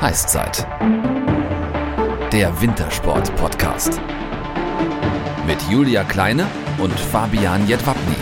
[0.00, 0.64] Heißzeit.
[2.32, 4.00] Der Wintersport-Podcast.
[5.44, 6.46] Mit Julia Kleine
[6.78, 8.14] und Fabian Jedwabny.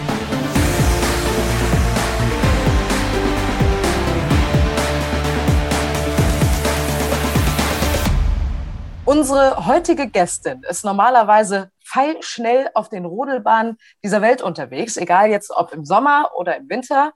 [9.05, 15.75] Unsere heutige Gästin ist normalerweise feilschnell auf den Rodelbahnen dieser Welt unterwegs, egal jetzt ob
[15.75, 17.13] im Sommer oder im Winter.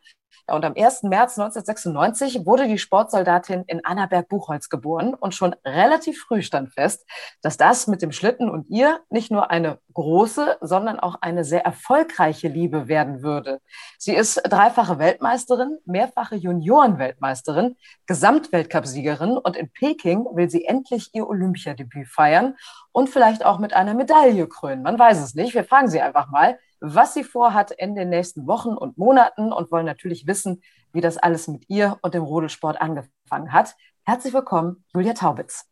[0.51, 1.05] Und am 1.
[1.05, 7.07] März 1996 wurde die Sportsoldatin in Annaberg-Buchholz geboren und schon relativ früh stand fest,
[7.43, 11.65] dass das mit dem Schlitten und ihr nicht nur eine große, sondern auch eine sehr
[11.65, 13.61] erfolgreiche Liebe werden würde.
[13.99, 17.77] Sie ist dreifache Weltmeisterin, mehrfache Juniorenweltmeisterin,
[18.07, 22.57] Gesamtweltcupsiegerin und in Peking will sie endlich ihr Olympiadebüt feiern
[22.93, 24.83] und vielleicht auch mit einer Medaille krönen.
[24.83, 25.55] Man weiß es nicht.
[25.55, 29.71] Wir fragen sie einfach mal was sie vorhat in den nächsten Wochen und Monaten und
[29.71, 30.63] wollen natürlich wissen,
[30.93, 33.75] wie das alles mit ihr und dem Rodelsport angefangen hat.
[34.05, 35.67] Herzlich willkommen, Julia Taubitz.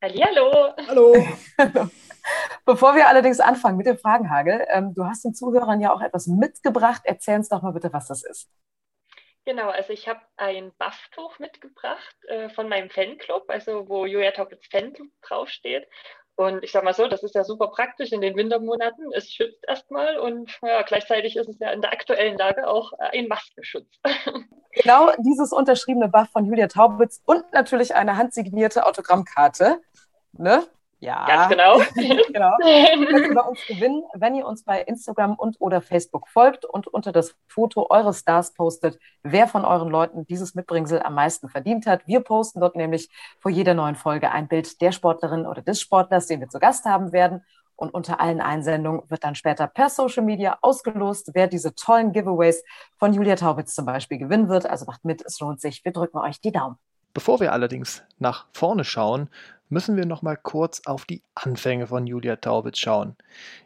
[0.00, 0.74] Hallo.
[0.86, 1.26] Hallo.
[2.64, 6.28] Bevor wir allerdings anfangen mit dem Fragenhagel, ähm, du hast den Zuhörern ja auch etwas
[6.28, 7.02] mitgebracht.
[7.04, 8.48] Erzähl uns doch mal bitte, was das ist.
[9.44, 14.66] Genau, also ich habe ein Bufftuch mitgebracht äh, von meinem Fanclub, also wo Julia Taubitz
[14.66, 15.88] Fanclub draufsteht.
[16.38, 19.12] Und ich sage mal so, das ist ja super praktisch in den Wintermonaten.
[19.12, 23.26] Es schützt erstmal und ja, gleichzeitig ist es ja in der aktuellen Lage auch ein
[23.28, 23.88] Maskenschutz.
[24.74, 29.80] Genau dieses unterschriebene Buff von Julia Taubitz und natürlich eine handsignierte Autogrammkarte.
[30.32, 30.62] Ne?
[31.00, 31.26] Ja.
[31.26, 31.78] Ganz genau.
[32.32, 32.56] genau.
[32.60, 36.88] Könnt ihr bei uns gewinnen, wenn ihr uns bei Instagram und oder Facebook folgt und
[36.88, 41.86] unter das Foto eures Stars postet, wer von euren Leuten dieses Mitbringsel am meisten verdient
[41.86, 42.06] hat.
[42.06, 46.26] Wir posten dort nämlich vor jeder neuen Folge ein Bild der Sportlerin oder des Sportlers,
[46.26, 47.44] den wir zu Gast haben werden.
[47.76, 52.64] Und unter allen Einsendungen wird dann später per Social Media ausgelost, wer diese tollen Giveaways
[52.98, 54.66] von Julia Taubitz zum Beispiel gewinnen wird.
[54.66, 55.84] Also macht mit, es lohnt sich.
[55.84, 56.76] Wir drücken euch die Daumen.
[57.14, 59.28] Bevor wir allerdings nach vorne schauen,
[59.68, 63.16] müssen wir noch mal kurz auf die Anfänge von Julia Taubitz schauen.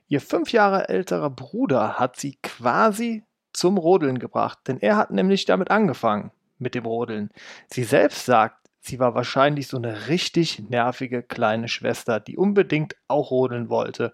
[0.09, 5.45] Ihr fünf Jahre älterer Bruder hat sie quasi zum Rodeln gebracht, denn er hat nämlich
[5.45, 7.31] damit angefangen, mit dem Rodeln.
[7.69, 13.31] Sie selbst sagt, sie war wahrscheinlich so eine richtig nervige kleine Schwester, die unbedingt auch
[13.31, 14.13] rodeln wollte.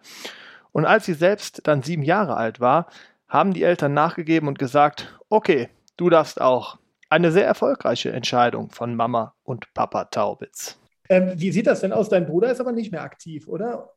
[0.72, 2.88] Und als sie selbst dann sieben Jahre alt war,
[3.28, 6.78] haben die Eltern nachgegeben und gesagt, okay, du darfst auch.
[7.10, 10.78] Eine sehr erfolgreiche Entscheidung von Mama und Papa Taubitz.
[11.08, 12.08] Ähm, wie sieht das denn aus?
[12.08, 13.94] Dein Bruder ist aber nicht mehr aktiv, oder?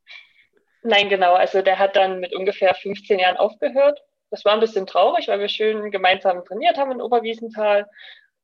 [0.84, 1.34] Nein, genau.
[1.34, 4.02] Also der hat dann mit ungefähr 15 Jahren aufgehört.
[4.30, 7.86] Das war ein bisschen traurig, weil wir schön gemeinsam trainiert haben in Oberwiesenthal.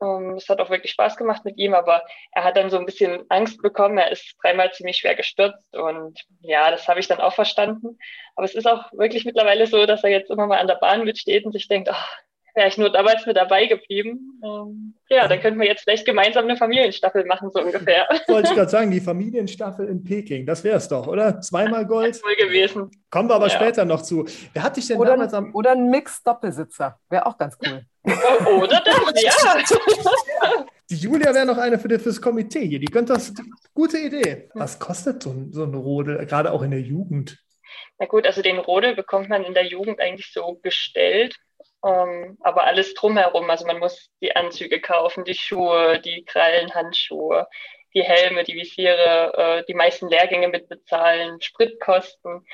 [0.01, 2.03] Ähm, es hat auch wirklich Spaß gemacht mit ihm, aber
[2.33, 3.97] er hat dann so ein bisschen Angst bekommen.
[3.97, 7.97] Er ist dreimal ziemlich schwer gestürzt und ja, das habe ich dann auch verstanden.
[8.35, 11.05] Aber es ist auch wirklich mittlerweile so, dass er jetzt immer mal an der Bahn
[11.05, 12.17] mitsteht und sich denkt, ach,
[12.57, 14.41] wäre ich nur damals mit dabei geblieben.
[14.43, 18.07] Ähm, ja, dann könnten wir jetzt vielleicht gemeinsam eine Familienstaffel machen, so ungefähr.
[18.27, 21.39] Wollte ich gerade sagen, die Familienstaffel in Peking, das wäre es doch, oder?
[21.39, 22.15] Zweimal Gold.
[22.15, 22.89] Das wohl gewesen.
[23.11, 23.51] Kommen wir aber ja.
[23.51, 24.25] später noch zu.
[24.53, 25.53] Wer hat dich denn oder, damals am.
[25.53, 27.83] Oder ein Mix-Doppelsitzer, wäre auch ganz cool.
[28.03, 30.65] oder das, ja.
[30.89, 32.79] Die Julia wäre noch eine für das Komitee hier.
[32.79, 33.33] Die könnte das.
[33.75, 34.49] Gute Idee.
[34.55, 37.37] Was kostet so ein, so ein Rodel, gerade auch in der Jugend?
[37.99, 41.35] Na gut, also den Rodel bekommt man in der Jugend eigentlich so gestellt.
[41.85, 47.47] Ähm, aber alles drumherum, also man muss die Anzüge kaufen, die Schuhe, die Krallenhandschuhe,
[47.93, 52.45] die Helme, die Visiere, äh, die meisten Lehrgänge mitbezahlen, Spritkosten.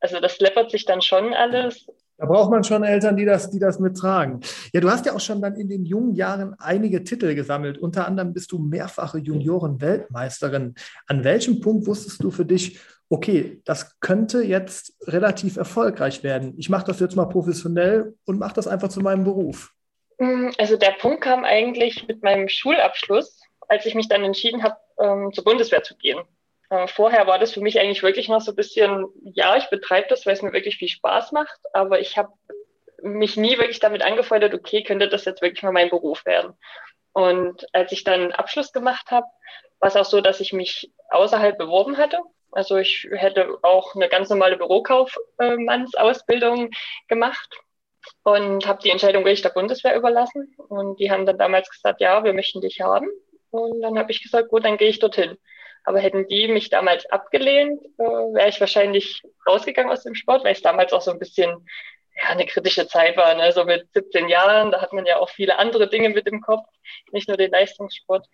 [0.00, 1.86] Also das läppert sich dann schon alles.
[2.18, 4.40] Da braucht man schon Eltern, die das, die das mittragen.
[4.72, 7.78] Ja, du hast ja auch schon dann in den jungen Jahren einige Titel gesammelt.
[7.78, 10.74] Unter anderem bist du mehrfache Junioren-Weltmeisterin.
[11.06, 12.78] An welchem Punkt wusstest du für dich,
[13.08, 16.54] okay, das könnte jetzt relativ erfolgreich werden.
[16.56, 19.72] Ich mache das jetzt mal professionell und mache das einfach zu meinem Beruf.
[20.18, 24.76] Mm, also der Punkt kam eigentlich mit meinem Schulabschluss, als ich mich dann entschieden habe,
[24.98, 26.20] ähm, zur Bundeswehr zu gehen.
[26.72, 30.08] Äh, vorher war das für mich eigentlich wirklich noch so ein bisschen, ja, ich betreibe
[30.08, 32.32] das, weil es mir wirklich viel Spaß macht, aber ich habe
[33.02, 36.52] mich nie wirklich damit angefreundet, okay, könnte das jetzt wirklich mal mein Beruf werden.
[37.12, 39.26] Und als ich dann Abschluss gemacht habe,
[39.80, 42.20] war es auch so, dass ich mich außerhalb beworben hatte
[42.52, 46.70] also ich hätte auch eine ganz normale Bürokaufmannsausbildung
[47.08, 47.56] gemacht
[48.24, 50.54] und habe die Entscheidung wirklich der Bundeswehr überlassen.
[50.68, 53.08] Und die haben dann damals gesagt, ja, wir möchten dich haben.
[53.50, 55.38] Und dann habe ich gesagt, gut, dann gehe ich dorthin.
[55.84, 60.52] Aber hätten die mich damals abgelehnt, äh, wäre ich wahrscheinlich rausgegangen aus dem Sport, weil
[60.52, 61.66] es damals auch so ein bisschen
[62.22, 63.34] ja, eine kritische Zeit war.
[63.34, 63.52] Ne?
[63.52, 66.66] So mit 17 Jahren, da hat man ja auch viele andere Dinge mit im Kopf,
[67.10, 68.26] nicht nur den Leistungssport.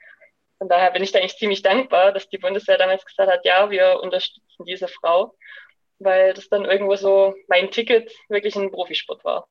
[0.58, 3.70] Von daher bin ich da eigentlich ziemlich dankbar, dass die Bundeswehr damals gesagt hat, ja,
[3.70, 5.34] wir unterstützen diese Frau,
[6.00, 9.48] weil das dann irgendwo so mein Ticket wirklich ein Profisport war.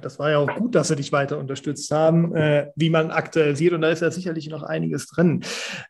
[0.00, 3.56] Das war ja auch gut, dass sie dich weiter unterstützt haben, äh, wie man aktuell
[3.56, 3.72] sieht.
[3.72, 5.44] Und da ist ja sicherlich noch einiges drin.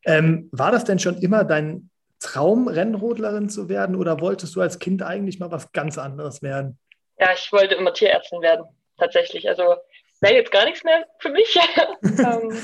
[0.04, 4.78] Ähm, war das denn schon immer dein Traum, Rennrodlerin zu werden oder wolltest du als
[4.78, 6.78] Kind eigentlich mal was ganz anderes werden?
[7.18, 8.66] Ja, ich wollte immer Tierärztin werden,
[8.98, 9.48] tatsächlich.
[9.48, 9.76] Also
[10.20, 11.58] wäre jetzt gar nichts mehr für mich.
[12.02, 12.58] ähm,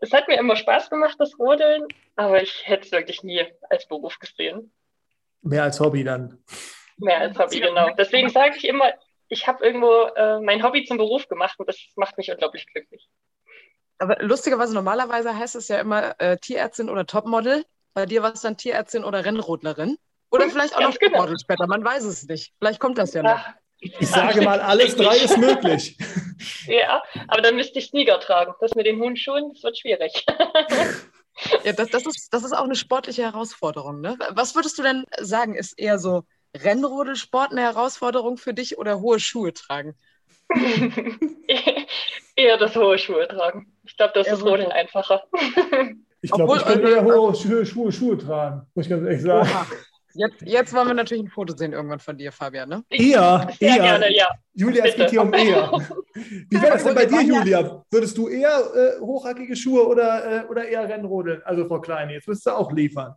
[0.00, 1.86] es hat mir immer Spaß gemacht, das Rodeln,
[2.16, 4.72] aber ich hätte es wirklich nie als Beruf gesehen.
[5.42, 6.38] Mehr als Hobby dann.
[6.96, 7.90] Mehr als Hobby, genau.
[7.96, 8.92] Deswegen sage ich immer,
[9.28, 13.08] ich habe irgendwo äh, mein Hobby zum Beruf gemacht und das macht mich unglaublich glücklich.
[13.98, 17.64] Aber lustigerweise, normalerweise heißt es ja immer äh, Tierärztin oder Topmodel.
[17.94, 19.98] Bei dir war es dann Tierärztin oder Rennrodlerin.
[20.30, 21.18] Oder hm, vielleicht auch noch genau.
[21.18, 22.52] Topmodel später, man weiß es nicht.
[22.58, 23.40] Vielleicht kommt das ja noch.
[23.80, 25.96] Ich sage mal, alles drei ist möglich.
[26.66, 28.54] Ja, aber dann müsste ich Sneaker tragen.
[28.60, 30.24] Das mit den hohen Schuhen, das wird schwierig.
[31.62, 34.00] Ja, das, das, ist, das ist auch eine sportliche Herausforderung.
[34.00, 34.18] Ne?
[34.30, 36.24] Was würdest du denn sagen, ist eher so
[36.56, 39.94] Rennrodelsport eine Herausforderung für dich oder hohe Schuhe tragen?
[42.36, 43.72] eher das hohe Schuhe tragen.
[43.84, 45.24] Ich glaube, das ja, ist Rodeln einfacher.
[46.20, 49.48] Ich glaube, ich könnte eher hohe Schuhe, Schuhe, Schuhe tragen, muss ich ganz ehrlich sagen.
[49.48, 49.66] Oha.
[50.14, 52.84] Jetzt, jetzt wollen wir natürlich ein Foto sehen irgendwann von dir, Fabian, ne?
[52.90, 53.82] Eher, Sehr eher.
[53.82, 54.28] Gerne, ja.
[54.58, 54.88] Julia, Bitte.
[54.88, 55.70] es geht hier um eher.
[56.50, 57.84] Wie wäre das denn bei dir, Julia?
[57.92, 61.42] Würdest du eher äh, hochhackige Schuhe oder, äh, oder eher Rennrodeln?
[61.44, 63.14] Also Frau Kleine, jetzt müsst ihr auch liefern.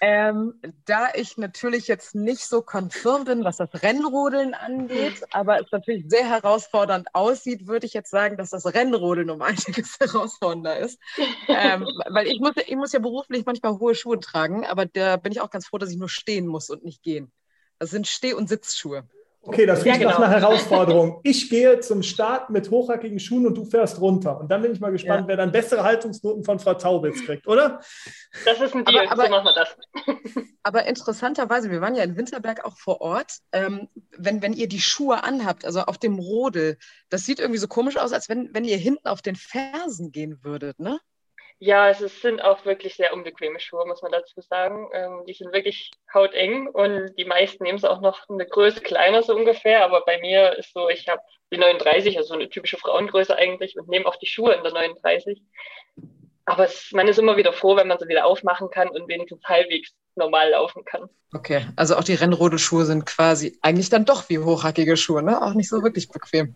[0.00, 0.54] Ähm,
[0.84, 6.04] da ich natürlich jetzt nicht so konfirm bin, was das Rennrodeln angeht, aber es natürlich
[6.06, 11.00] sehr herausfordernd aussieht, würde ich jetzt sagen, dass das Rennrodeln um einiges herausfordernder ist.
[11.48, 15.32] Ähm, weil ich muss, ich muss ja beruflich manchmal hohe Schuhe tragen, aber da bin
[15.32, 17.32] ich auch ganz froh, dass ich nur stehen muss und nicht gehen.
[17.78, 19.08] Das sind Steh- und Sitzschuhe.
[19.48, 20.10] Okay, das riecht ja, genau.
[20.10, 21.20] nach einer Herausforderung.
[21.22, 24.38] Ich gehe zum Start mit hochhackigen Schuhen und du fährst runter.
[24.38, 25.28] Und dann bin ich mal gespannt, ja.
[25.28, 27.80] wer dann bessere Haltungsnoten von Frau Taubitz kriegt, oder?
[28.44, 29.76] Das ist ein Deal, aber, aber, so machen wir das.
[30.64, 34.80] Aber interessanterweise, wir waren ja in Winterberg auch vor Ort, ähm, wenn, wenn ihr die
[34.80, 36.76] Schuhe anhabt, also auf dem Rodel,
[37.08, 40.40] das sieht irgendwie so komisch aus, als wenn, wenn ihr hinten auf den Fersen gehen
[40.42, 40.98] würdet, ne?
[41.60, 44.88] Ja, es sind auch wirklich sehr unbequeme Schuhe, muss man dazu sagen.
[44.92, 49.24] Ähm, die sind wirklich hauteng und die meisten nehmen es auch noch eine Größe kleiner
[49.24, 49.84] so ungefähr.
[49.84, 51.20] Aber bei mir ist so, ich habe
[51.52, 55.42] die 39, also eine typische Frauengröße eigentlich und nehme auch die Schuhe in der 39.
[56.44, 59.42] Aber es, man ist immer wieder froh, wenn man sie wieder aufmachen kann und wenigstens
[59.44, 61.10] halbwegs normal laufen kann.
[61.34, 65.42] Okay, also auch die Rennrodelschuhe sind quasi eigentlich dann doch wie hochhackige Schuhe, ne?
[65.42, 66.54] Auch nicht so wirklich bequem.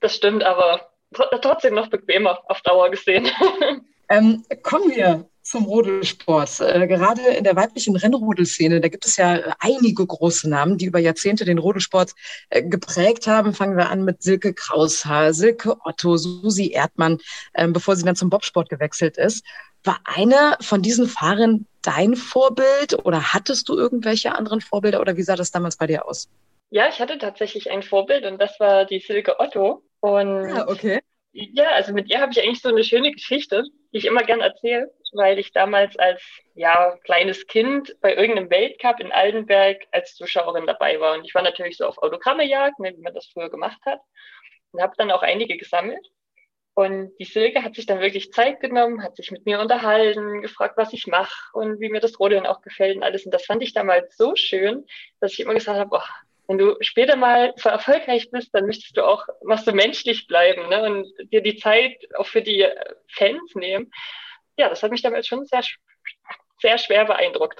[0.00, 3.28] Das stimmt, aber trotzdem noch bequemer auf Dauer gesehen.
[4.12, 6.60] Ähm, kommen wir zum Rodelsport.
[6.60, 10.98] Äh, gerade in der weiblichen Rennrodelszene, da gibt es ja einige große Namen, die über
[10.98, 12.12] Jahrzehnte den Rodelsport
[12.50, 13.54] äh, geprägt haben.
[13.54, 17.18] Fangen wir an mit Silke Kraushaar, Silke Otto, Susi Erdmann,
[17.54, 19.44] äh, bevor sie dann zum Bobsport gewechselt ist.
[19.82, 25.22] War eine von diesen Fahrern dein Vorbild oder hattest du irgendwelche anderen Vorbilder oder wie
[25.22, 26.28] sah das damals bei dir aus?
[26.70, 29.82] Ja, ich hatte tatsächlich ein Vorbild und das war die Silke Otto.
[30.00, 31.00] Und ah, okay.
[31.32, 33.62] Ja, also mit ihr habe ich eigentlich so eine schöne Geschichte,
[33.92, 36.22] die ich immer gern erzähle, weil ich damals als
[36.54, 41.14] ja, kleines Kind bei irgendeinem Weltcup in Altenberg als Zuschauerin dabei war.
[41.14, 44.00] Und ich war natürlich so auf Autogrammejagd, ne, wie man das früher gemacht hat,
[44.72, 46.06] und habe dann auch einige gesammelt.
[46.74, 50.76] Und die Silke hat sich dann wirklich Zeit genommen, hat sich mit mir unterhalten, gefragt,
[50.76, 53.24] was ich mache und wie mir das Rodeln auch gefällt und alles.
[53.24, 54.86] Und das fand ich damals so schön,
[55.20, 56.04] dass ich immer gesagt habe, boah,
[56.48, 60.68] wenn du später mal so erfolgreich bist, dann möchtest du auch noch so menschlich bleiben
[60.68, 60.82] ne?
[60.82, 62.66] und dir die Zeit auch für die
[63.08, 63.90] Fans nehmen.
[64.56, 65.62] Ja, das hat mich damals schon sehr,
[66.60, 67.58] sehr schwer beeindruckt.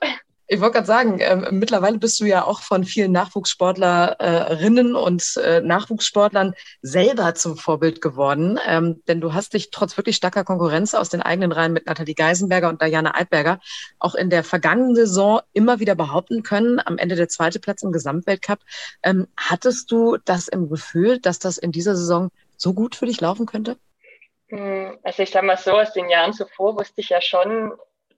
[0.53, 5.63] Ich wollte gerade sagen, äh, mittlerweile bist du ja auch von vielen Nachwuchssportlerinnen und äh,
[5.63, 8.61] Nachwuchssportlern selber zum Vorbild geworden.
[8.67, 12.15] Ähm, denn du hast dich trotz wirklich starker Konkurrenz aus den eigenen Reihen mit Nathalie
[12.15, 13.61] Geisenberger und Diana Altberger
[13.99, 16.83] auch in der vergangenen Saison immer wieder behaupten können.
[16.85, 18.59] Am Ende der zweite Platz im Gesamtweltcup.
[19.03, 22.29] Ähm, hattest du das im Gefühl, dass das in dieser Saison
[22.59, 23.79] so gut für dich laufen könnte?
[24.49, 27.73] Hm, also ich sage mal so, aus den Jahren zuvor wusste ich ja schon,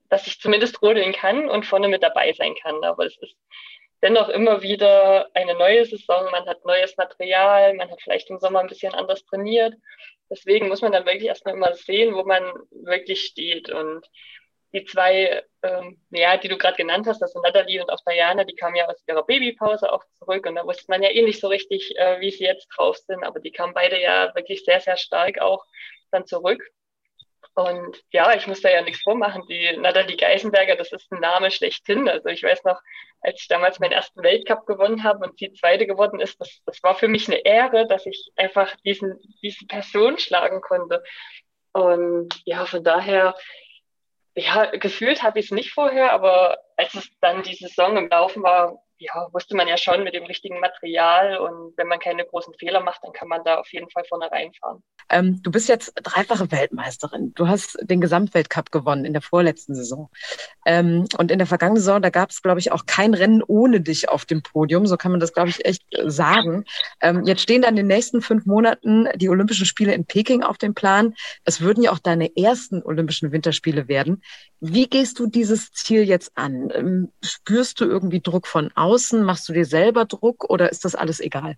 [0.09, 2.83] dass ich zumindest rodeln kann und vorne mit dabei sein kann.
[2.83, 3.35] Aber es ist
[4.01, 6.29] dennoch immer wieder eine neue Saison.
[6.31, 9.75] Man hat neues Material, man hat vielleicht im Sommer ein bisschen anders trainiert.
[10.29, 13.69] Deswegen muss man dann wirklich erstmal immer sehen, wo man wirklich steht.
[13.69, 14.05] Und
[14.75, 18.43] die zwei, ähm, ja, die du gerade genannt hast, das sind Natalie und auch Diana,
[18.43, 21.39] die kamen ja aus ihrer Babypause auch zurück und da wusste man ja eh nicht
[21.39, 24.81] so richtig, äh, wie sie jetzt drauf sind, aber die kamen beide ja wirklich sehr,
[24.81, 25.63] sehr stark auch
[26.11, 26.61] dann zurück.
[27.53, 29.43] Und ja, ich muss da ja nichts vormachen.
[29.47, 32.09] Die Nathalie Geisenberger, das ist ein Name schlechthin.
[32.09, 32.79] Also ich weiß noch,
[33.21, 36.81] als ich damals meinen ersten Weltcup gewonnen habe und sie zweite geworden ist, das, das
[36.83, 41.03] war für mich eine Ehre, dass ich einfach diesen, diese Person schlagen konnte.
[41.73, 43.35] Und ja, von daher,
[44.35, 48.43] ja, gefühlt habe ich es nicht vorher, aber als es dann die Saison im Laufen
[48.43, 52.53] war, ja, wusste man ja schon mit dem richtigen Material und wenn man keine großen
[52.53, 54.83] Fehler macht, dann kann man da auf jeden Fall vorne reinfahren.
[55.09, 57.33] Ähm, du bist jetzt dreifache Weltmeisterin.
[57.35, 60.09] Du hast den Gesamtweltcup gewonnen in der vorletzten Saison.
[60.65, 63.81] Ähm, und in der vergangenen Saison, da gab es, glaube ich, auch kein Rennen ohne
[63.81, 64.87] dich auf dem Podium.
[64.87, 66.63] So kann man das, glaube ich, echt äh, sagen.
[67.01, 70.57] Ähm, jetzt stehen dann in den nächsten fünf Monaten die Olympischen Spiele in Peking auf
[70.57, 71.13] dem Plan.
[71.43, 74.23] Es würden ja auch deine ersten Olympischen Winterspiele werden.
[74.59, 76.71] Wie gehst du dieses Ziel jetzt an?
[76.73, 78.84] Ähm, spürst du irgendwie Druck von außen?
[79.23, 81.55] Machst du dir selber Druck oder ist das alles egal?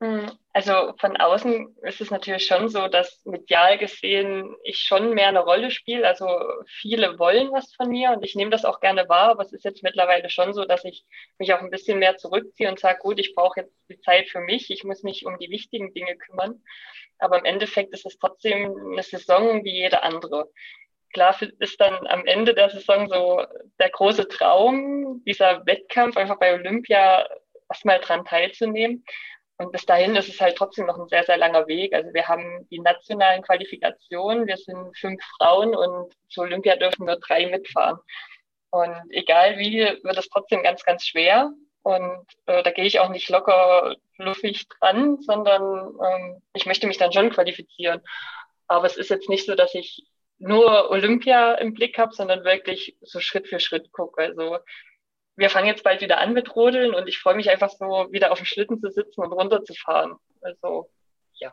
[0.00, 5.28] Hm, also von außen ist es natürlich schon so, dass medial gesehen ich schon mehr
[5.28, 6.06] eine Rolle spiele.
[6.06, 6.26] Also
[6.66, 9.64] viele wollen was von mir und ich nehme das auch gerne wahr, aber es ist
[9.64, 11.04] jetzt mittlerweile schon so, dass ich
[11.38, 14.40] mich auch ein bisschen mehr zurückziehe und sage, gut, ich brauche jetzt die Zeit für
[14.40, 16.62] mich, ich muss mich um die wichtigen Dinge kümmern.
[17.18, 20.50] Aber im Endeffekt ist es trotzdem eine Saison wie jede andere
[21.14, 23.42] klar ist dann am Ende der Saison so
[23.78, 27.26] der große Traum, dieser Wettkampf, einfach bei Olympia
[27.70, 29.04] erstmal dran teilzunehmen.
[29.56, 31.94] Und bis dahin ist es halt trotzdem noch ein sehr, sehr langer Weg.
[31.94, 37.16] Also wir haben die nationalen Qualifikationen, wir sind fünf Frauen und zu Olympia dürfen nur
[37.16, 37.98] drei mitfahren.
[38.70, 41.52] Und egal wie, wird es trotzdem ganz, ganz schwer.
[41.82, 46.98] Und äh, da gehe ich auch nicht locker fluffig dran, sondern ähm, ich möchte mich
[46.98, 48.00] dann schon qualifizieren.
[48.66, 50.04] Aber es ist jetzt nicht so, dass ich
[50.38, 54.22] nur Olympia im Blick habe, sondern wirklich so Schritt für Schritt gucke.
[54.22, 54.58] Also
[55.36, 58.32] wir fangen jetzt bald wieder an mit Rodeln und ich freue mich einfach so, wieder
[58.32, 60.14] auf dem Schlitten zu sitzen und runterzufahren.
[60.42, 60.90] Also,
[61.34, 61.52] ja.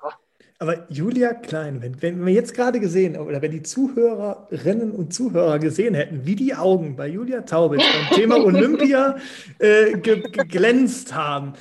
[0.59, 5.57] Aber Julia Klein, wenn, wenn wir jetzt gerade gesehen, oder wenn die Zuhörerinnen und Zuhörer
[5.57, 9.17] gesehen hätten, wie die Augen bei Julia Taubitz beim Thema Olympia
[9.57, 11.53] äh, geglänzt haben,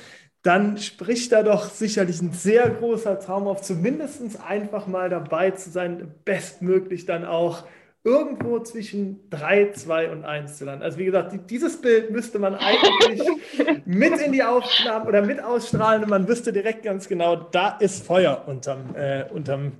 [0.43, 5.69] dann spricht da doch sicherlich ein sehr großer Traum auf, zumindest einfach mal dabei zu
[5.69, 7.63] sein, bestmöglich dann auch
[8.03, 10.83] irgendwo zwischen 3, 2 und 1 zu landen.
[10.83, 13.21] Also wie gesagt, dieses Bild müsste man eigentlich
[13.85, 18.03] mit in die Aufnahmen oder mit ausstrahlen und man wüsste direkt ganz genau, da ist
[18.03, 19.73] Feuer unterm, äh, unterm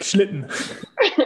[0.00, 0.46] Schlitten.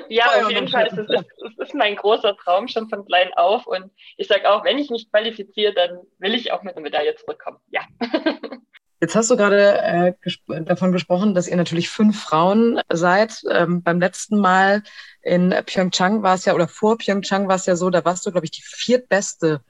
[0.09, 0.87] Ja, Feuer auf jeden Fall.
[0.87, 4.65] Es ist, es ist mein großer Traum schon von klein auf und ich sage auch,
[4.65, 7.59] wenn ich mich qualifiziere, dann will ich auch mit einer Medaille zurückkommen.
[7.71, 7.81] Ja.
[9.01, 13.43] Jetzt hast du gerade äh, gesp davon gesprochen, dass ihr natürlich fünf Frauen seid.
[13.51, 14.83] Ähm, beim letzten Mal
[15.23, 18.31] in Pyeongchang war es ja, oder vor Pyeongchang war es ja so, da warst du,
[18.31, 19.61] glaube ich, die viertbeste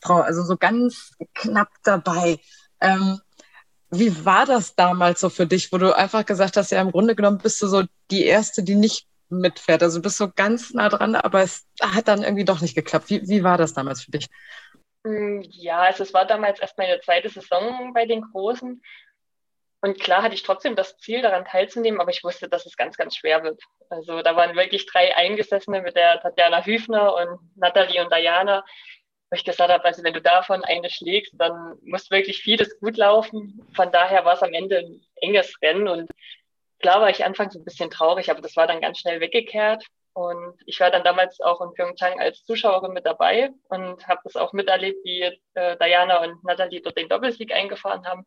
[0.00, 2.38] Frau, also so ganz knapp dabei.
[2.80, 3.20] Ähm,
[3.90, 7.14] wie war das damals so für dich, wo du einfach gesagt hast, ja, im Grunde
[7.14, 9.82] genommen bist du so die Erste, die nicht mitfährt.
[9.82, 13.10] Also du bist so ganz nah dran, aber es hat dann irgendwie doch nicht geklappt.
[13.10, 14.28] Wie, wie war das damals für dich?
[15.04, 18.82] Mm, ja, also es war damals erst meine zweite Saison bei den Großen.
[19.80, 22.96] Und klar hatte ich trotzdem das Ziel, daran teilzunehmen, aber ich wusste, dass es ganz,
[22.96, 23.62] ganz schwer wird.
[23.90, 28.64] Also da waren wirklich drei Eingesessene mit der Tatjana Hüfner und Nathalie und Diana,
[29.30, 32.96] wo ich gesagt habe, also wenn du davon eine schlägst, dann muss wirklich vieles gut
[32.96, 33.60] laufen.
[33.74, 36.10] Von daher war es am Ende ein enges Rennen und
[36.80, 39.84] klar war ich anfangs ein bisschen traurig, aber das war dann ganz schnell weggekehrt.
[40.14, 44.34] Und ich war dann damals auch in Pyeongchang als Zuschauerin mit dabei und habe das
[44.34, 45.22] auch miterlebt, wie
[45.54, 48.26] äh, Diana und Nathalie dort den Doppelsieg eingefahren haben.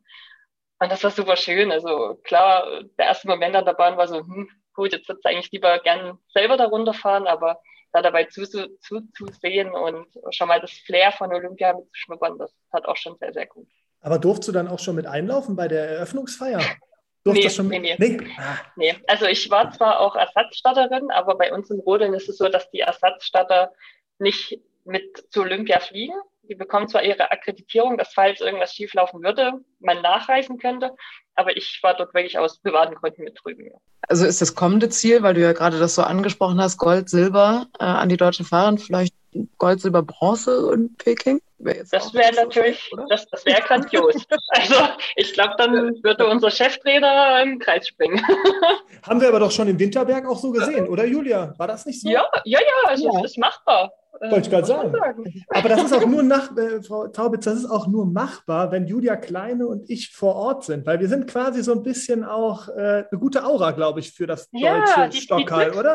[0.78, 1.70] Und das war super schön.
[1.70, 5.30] Also klar, der erste Moment an der Bahn war so, hm, gut, jetzt würde ich
[5.30, 7.60] eigentlich lieber gern selber da runterfahren, aber
[7.92, 12.86] da dabei zuzusehen zu, zu und schon mal das Flair von Olympia mitzuschnuppern, das hat
[12.86, 13.68] auch schon sehr, sehr gut.
[14.00, 16.60] Aber durfst du dann auch schon mit einlaufen bei der Eröffnungsfeier?
[17.24, 17.94] Nee, schon nee, nee.
[17.98, 18.18] Nee?
[18.36, 18.58] Ah.
[18.74, 18.96] nee.
[19.06, 22.68] Also ich war zwar auch Ersatzstatterin, aber bei uns im Rodeln ist es so, dass
[22.72, 23.70] die Ersatzstatter
[24.18, 26.14] nicht mit zu Olympia fliegen.
[26.42, 30.96] Die bekommen zwar ihre Akkreditierung, dass falls irgendwas schieflaufen würde, man nachreisen könnte,
[31.34, 33.70] aber ich war dort wirklich aus privaten Gründen mit drüben.
[34.08, 37.66] Also ist das kommende Ziel, weil du ja gerade das so angesprochen hast, Gold, Silber
[37.78, 39.14] äh, an die deutschen Fahrer, vielleicht
[39.58, 41.40] Gold, Silber, Bronze in Peking?
[41.58, 44.16] Wär das wäre natürlich, so, das, das wäre grandios.
[44.48, 44.74] also
[45.14, 45.72] ich glaube, dann
[46.02, 48.20] würde unser Cheftrainer im Kreis springen.
[49.02, 51.54] Haben wir aber doch schon im Winterberg auch so gesehen, oder Julia?
[51.56, 52.10] War das nicht so?
[52.10, 53.20] Ja, ja, ja, also ja.
[53.20, 53.92] es ist machbar.
[54.20, 54.92] Wollte ich gerade sagen.
[54.92, 55.44] sagen.
[55.48, 58.86] Aber das ist auch nur nach, äh, Frau Taubitz, das ist auch nur machbar, wenn
[58.86, 62.68] Julia Kleine und ich vor Ort sind, weil wir sind quasi so ein bisschen auch
[62.68, 65.94] äh, eine gute Aura, glaube ich, für das ja, deutsche die, Stockhall, die oder?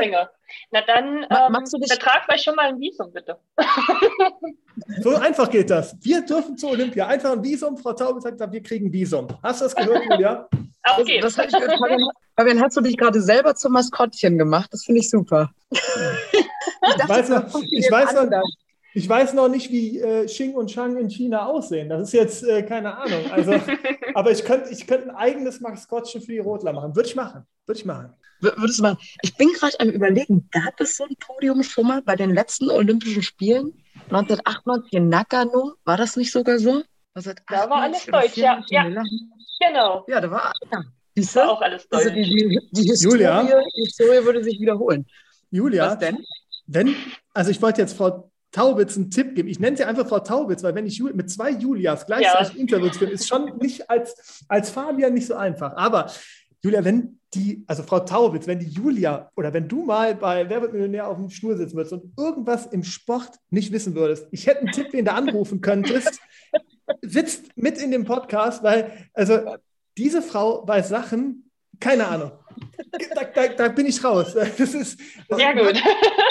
[0.71, 3.37] Na dann ähm, betrag vielleicht schon mal ein Visum, bitte.
[5.01, 5.95] so einfach geht das.
[6.01, 7.07] Wir dürfen zur Olympia.
[7.07, 7.77] Einfach ein Visum.
[7.77, 9.27] Frau Taubitz hat gesagt, wir kriegen Visum.
[9.43, 10.47] Hast du das gehört, Julia?
[10.97, 11.19] Okay.
[11.21, 11.79] Das, das ich gehört.
[11.79, 14.69] Fabian, Fabian, hast du dich gerade selber zum Maskottchen gemacht?
[14.71, 15.51] Das finde ich super.
[15.69, 15.79] ich,
[17.07, 18.43] weiß noch, ich, weiß noch,
[18.93, 21.89] ich weiß noch nicht, wie äh, Xing und Shang in China aussehen.
[21.89, 23.31] Das ist jetzt äh, keine Ahnung.
[23.31, 23.53] Also,
[24.13, 26.95] aber ich könnte ich könnt ein eigenes Maskottchen für die Rotler machen.
[26.95, 27.45] Würde ich machen.
[27.65, 28.13] Würde ich machen.
[28.39, 28.97] Würdest du machen?
[29.23, 32.69] Ich bin gerade am Überlegen, gab es so ein Podium schon mal bei den letzten
[32.69, 33.73] Olympischen Spielen?
[34.09, 35.73] 1998 in Nagano?
[35.85, 36.83] War das nicht sogar so?
[37.21, 38.63] Da war alles Deutsch, ja.
[38.69, 38.83] ja.
[39.59, 40.05] Genau.
[40.07, 40.83] Ja, da war, ja.
[41.15, 41.39] Siehst du?
[41.39, 42.05] War auch alles Deutsch.
[42.05, 45.05] Also die, die, die Historie, Julia, die Historie würde sich wiederholen.
[45.49, 46.17] Julia, Was denn?
[46.67, 46.95] Wenn,
[47.33, 49.49] also ich wollte jetzt Frau Taubitz einen Tipp geben.
[49.49, 52.59] Ich nenne sie einfach Frau Taubitz, weil wenn ich mit zwei Julias gleichzeitig ja.
[52.59, 55.75] Interviews bin, ist schon nicht als, als Fabian nicht so einfach.
[55.75, 56.11] Aber
[56.61, 60.61] Julia, wenn die, also Frau Taubitz, wenn die Julia oder wenn du mal bei Wer
[60.61, 64.47] wird Millionär auf dem Stuhl sitzen würdest und irgendwas im Sport nicht wissen würdest, ich
[64.47, 66.19] hätte einen Tipp, den du anrufen könntest,
[67.01, 69.57] sitzt mit in dem Podcast, weil, also
[69.97, 72.31] diese Frau weiß Sachen, keine Ahnung.
[73.13, 74.33] Da, da, da, bin ich raus.
[74.33, 75.81] Das ist, das Sehr gut.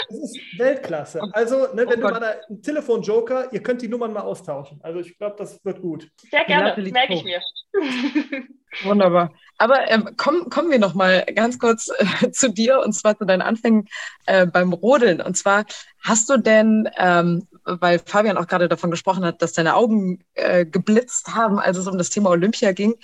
[0.08, 1.20] Das ist Weltklasse.
[1.32, 4.80] Also, ne, wenn oh du mal da einen Telefonjoker, ihr könnt die Nummern mal austauschen.
[4.82, 6.10] Also, ich glaube, das wird gut.
[6.30, 7.40] Sehr gerne, das merke ich mir.
[8.82, 9.32] Wunderbar.
[9.58, 11.90] Aber ähm, komm, kommen wir noch mal ganz kurz
[12.22, 13.86] äh, zu dir und zwar zu deinen Anfängen
[14.26, 15.20] äh, beim Rodeln.
[15.20, 15.64] Und zwar
[16.02, 20.64] hast du denn, ähm, weil Fabian auch gerade davon gesprochen hat, dass deine Augen äh,
[20.64, 22.94] geblitzt haben, als es um das Thema Olympia ging,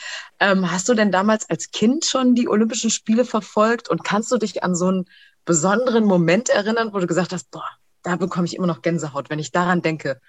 [0.40, 4.38] ähm, hast du denn damals als Kind schon die Olympischen Spiele verfolgt und kannst du
[4.38, 5.04] dich an so einen
[5.44, 7.68] besonderen Moment erinnern, wo du gesagt hast, boah,
[8.02, 10.20] da bekomme ich immer noch Gänsehaut, wenn ich daran denke?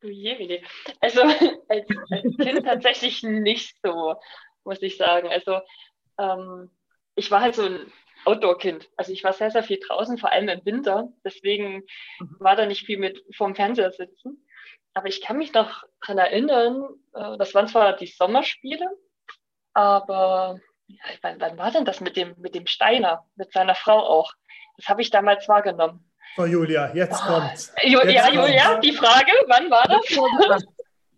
[0.00, 0.62] Du je,
[1.00, 4.16] Also als, als Kind tatsächlich nicht so
[4.64, 5.28] muss ich sagen.
[5.28, 5.60] Also
[6.18, 6.70] ähm,
[7.14, 7.80] ich war halt so ein
[8.24, 8.88] Outdoor-Kind.
[8.96, 11.08] Also ich war sehr, sehr viel draußen, vor allem im Winter.
[11.24, 11.84] Deswegen
[12.18, 12.36] mhm.
[12.38, 14.46] war da nicht viel mit vorm Fernseher sitzen.
[14.94, 16.84] Aber ich kann mich noch daran erinnern,
[17.14, 18.88] äh, das waren zwar die Sommerspiele,
[19.72, 20.58] aber
[21.22, 24.32] wann, wann, war denn das mit dem, mit dem Steiner, mit seiner Frau auch?
[24.76, 26.10] Das habe ich damals wahrgenommen.
[26.36, 27.26] Oh Julia, jetzt oh.
[27.26, 27.72] kommt's.
[27.82, 28.36] Jo, jetzt ja, kommt's.
[28.36, 30.66] Julia, die Frage, wann war das?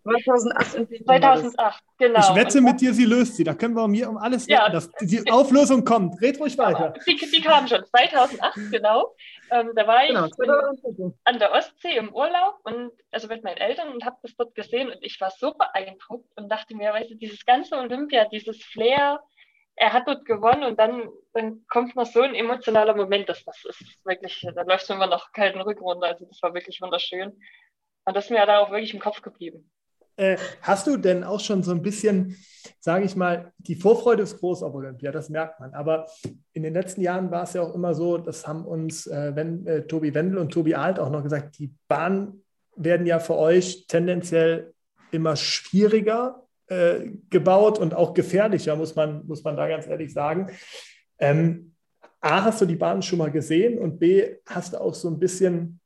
[0.02, 1.04] 2008.
[1.04, 2.21] 2008, genau.
[2.21, 3.44] Ich wette mit dir, sie löst sie.
[3.44, 4.62] Da können wir mir um alles ja.
[4.62, 6.21] wetten, dass die Auflösung kommt.
[6.21, 6.94] Red ruhig weiter.
[7.06, 9.14] Die, die kam schon, 2008, genau.
[9.50, 13.92] Ähm, da war ich genau, an der Ostsee im Urlaub und also mit meinen Eltern
[13.92, 17.14] und habe das dort gesehen und ich war so beeindruckt und dachte mir, weißt du,
[17.16, 19.21] dieses ganze Olympia, dieses Flair,
[19.76, 23.64] er hat dort gewonnen und dann, dann kommt noch so ein emotionaler Moment, dass das
[23.64, 26.09] ist wirklich, da läuft es immer noch kalten Rücken runter.
[26.09, 27.38] Also das war wirklich wunderschön.
[28.04, 29.71] Und das ist mir da auch wirklich im Kopf geblieben.
[30.16, 32.36] Äh, hast du denn auch schon so ein bisschen,
[32.80, 35.75] sage ich mal, die Vorfreude ist groß auf Olympia, das merkt man.
[35.75, 36.06] Aber
[36.52, 39.67] in den letzten Jahren war es ja auch immer so, das haben uns äh, wenn,
[39.67, 42.45] äh, Tobi Wendel und Tobi Alt auch noch gesagt, die Bahnen
[42.76, 44.73] werden ja für euch tendenziell
[45.10, 50.50] immer schwieriger äh, gebaut und auch gefährlicher, muss man, muss man da ganz ehrlich sagen.
[51.19, 51.75] Ähm,
[52.21, 55.19] A, hast du die Bahn schon mal gesehen und B, hast du auch so ein
[55.19, 55.80] bisschen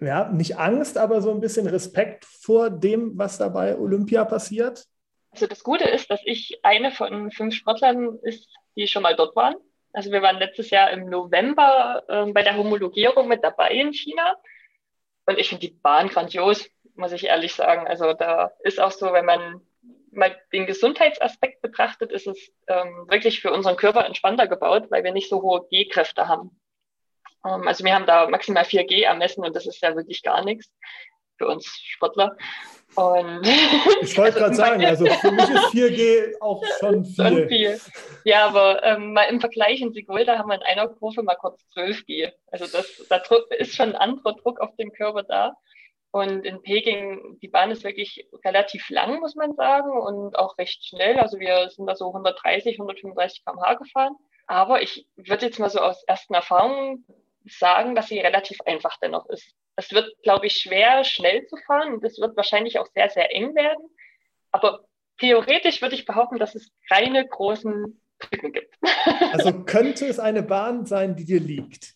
[0.00, 4.86] ja, nicht Angst, aber so ein bisschen Respekt vor dem, was da bei Olympia passiert?
[5.30, 9.36] Also das Gute ist, dass ich eine von fünf Sportlern ist, die schon mal dort
[9.36, 9.54] waren.
[9.92, 14.36] Also wir waren letztes Jahr im November äh, bei der Homologierung mit dabei in China.
[15.26, 17.86] Und ich finde die Bahn grandios, muss ich ehrlich sagen.
[17.86, 19.60] Also da ist auch so, wenn man
[20.12, 25.12] mal den Gesundheitsaspekt betrachtet, ist es ähm, wirklich für unseren Körper entspannter gebaut, weil wir
[25.12, 26.60] nicht so hohe G-Kräfte haben.
[27.46, 30.70] Ähm, also wir haben da maximal 4G ermessen und das ist ja wirklich gar nichts
[31.38, 32.36] für uns Sportler.
[32.96, 33.42] Und
[34.02, 37.48] ich wollte also gerade sagen, also für mich ist 4G auch schon viel.
[37.48, 37.80] Viel.
[38.24, 41.62] Ja, aber ähm, mal im Vergleich in Sigulda haben wir in einer Kurve mal kurz
[41.76, 42.32] 12G.
[42.50, 43.22] Also das, da
[43.58, 45.54] ist schon ein anderer Druck auf den Körper da.
[46.12, 50.84] Und in Peking, die Bahn ist wirklich relativ lang, muss man sagen, und auch recht
[50.84, 51.20] schnell.
[51.20, 54.16] Also wir sind da so 130, 135 km/h gefahren.
[54.48, 57.06] Aber ich würde jetzt mal so aus ersten Erfahrungen
[57.58, 59.54] sagen, dass sie relativ einfach dennoch ist.
[59.76, 63.34] Es wird, glaube ich, schwer, schnell zu fahren und es wird wahrscheinlich auch sehr, sehr
[63.34, 63.84] eng werden.
[64.52, 64.84] Aber
[65.18, 68.74] theoretisch würde ich behaupten, dass es keine großen Brücken gibt.
[69.32, 71.94] Also könnte es eine Bahn sein, die dir liegt?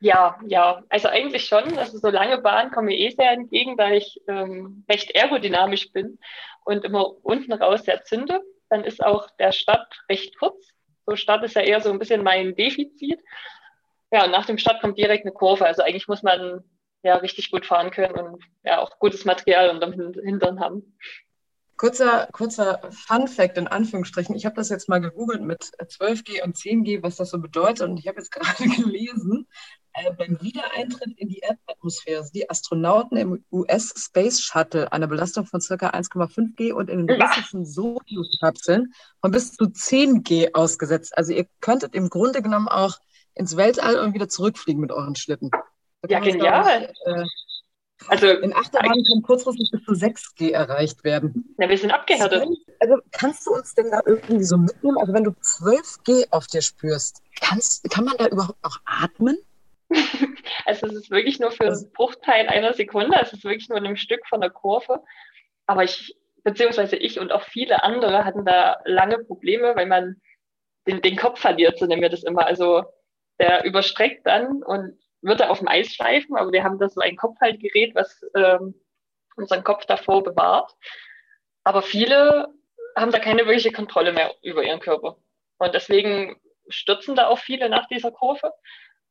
[0.00, 1.76] Ja, ja, also eigentlich schon.
[1.78, 6.18] Also so lange Bahn komme ich eh sehr entgegen, da ich ähm, recht aerodynamisch bin
[6.64, 8.40] und immer unten raus sehr zünde.
[8.70, 10.70] Dann ist auch der Start recht kurz.
[11.04, 13.20] So Start ist ja eher so ein bisschen mein Defizit.
[14.10, 15.66] Ja, und nach dem Start kommt direkt eine Kurve.
[15.66, 16.64] Also eigentlich muss man
[17.02, 20.96] ja richtig gut fahren können und ja auch gutes Material unterm Hintern haben.
[21.76, 24.36] Kurzer, kurzer Fun Fact in Anführungsstrichen.
[24.36, 27.88] Ich habe das jetzt mal gegoogelt mit 12G und 10G, was das so bedeutet.
[27.88, 29.46] Und ich habe jetzt gerade gelesen,
[29.94, 35.46] äh, beim Wiedereintritt in die Erdatmosphäre sind die Astronauten im US Space Shuttle eine Belastung
[35.46, 35.74] von ca.
[35.74, 38.92] 1,5 G und in den russischen Sojus-Kapseln
[39.22, 41.16] von bis zu 10 G ausgesetzt.
[41.16, 42.98] Also ihr könntet im Grunde genommen auch
[43.34, 45.50] ins Weltall und wieder zurückfliegen mit euren Schlitten.
[46.08, 46.92] Ja, genial.
[47.04, 47.24] äh,
[48.08, 51.54] also in Achterbahn kann kurzfristig bis zu 6G erreicht werden.
[51.58, 52.48] Ja, wir sind abgehärtet.
[52.80, 54.96] Also kannst du uns denn da irgendwie so mitnehmen?
[54.98, 59.36] Also wenn du 12G auf dir spürst, kannst, kann man da überhaupt noch atmen?
[60.64, 63.18] also es ist wirklich nur für einen Bruchteil einer Sekunde.
[63.20, 65.02] Es ist wirklich nur ein Stück von der Kurve.
[65.66, 70.20] Aber ich beziehungsweise ich und auch viele andere hatten da lange Probleme, weil man
[70.86, 72.46] den, den Kopf verliert, so nennen wir das immer.
[72.46, 72.84] Also
[73.40, 77.00] der überstreckt dann und wird er auf dem Eis schleifen, aber wir haben da so
[77.00, 78.74] ein Kopfhaltgerät, was ähm,
[79.36, 80.72] unseren Kopf davor bewahrt.
[81.64, 82.48] Aber viele
[82.96, 85.16] haben da keine wirkliche Kontrolle mehr über ihren Körper.
[85.58, 88.52] Und deswegen stürzen da auch viele nach dieser Kurve.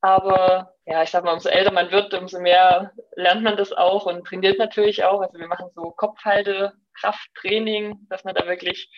[0.01, 4.05] Aber ja, ich sag mal, umso älter man wird, umso mehr lernt man das auch
[4.05, 5.21] und trainiert natürlich auch.
[5.21, 8.89] Also wir machen so Kopfhalte, Krafttraining, dass man da wirklich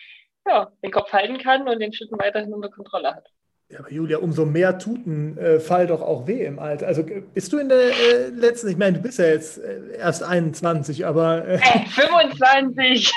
[0.46, 3.28] ja, den Kopf halten kann und den Schütten weiterhin unter Kontrolle hat.
[3.72, 6.86] Ja, aber Julia, umso mehr Tuten äh, fall doch auch weh im Alter.
[6.86, 10.22] Also bist du in der äh, letzten, ich meine, du bist ja jetzt äh, erst
[10.22, 11.48] 21, aber.
[11.48, 11.58] Äh,
[11.88, 13.10] 25!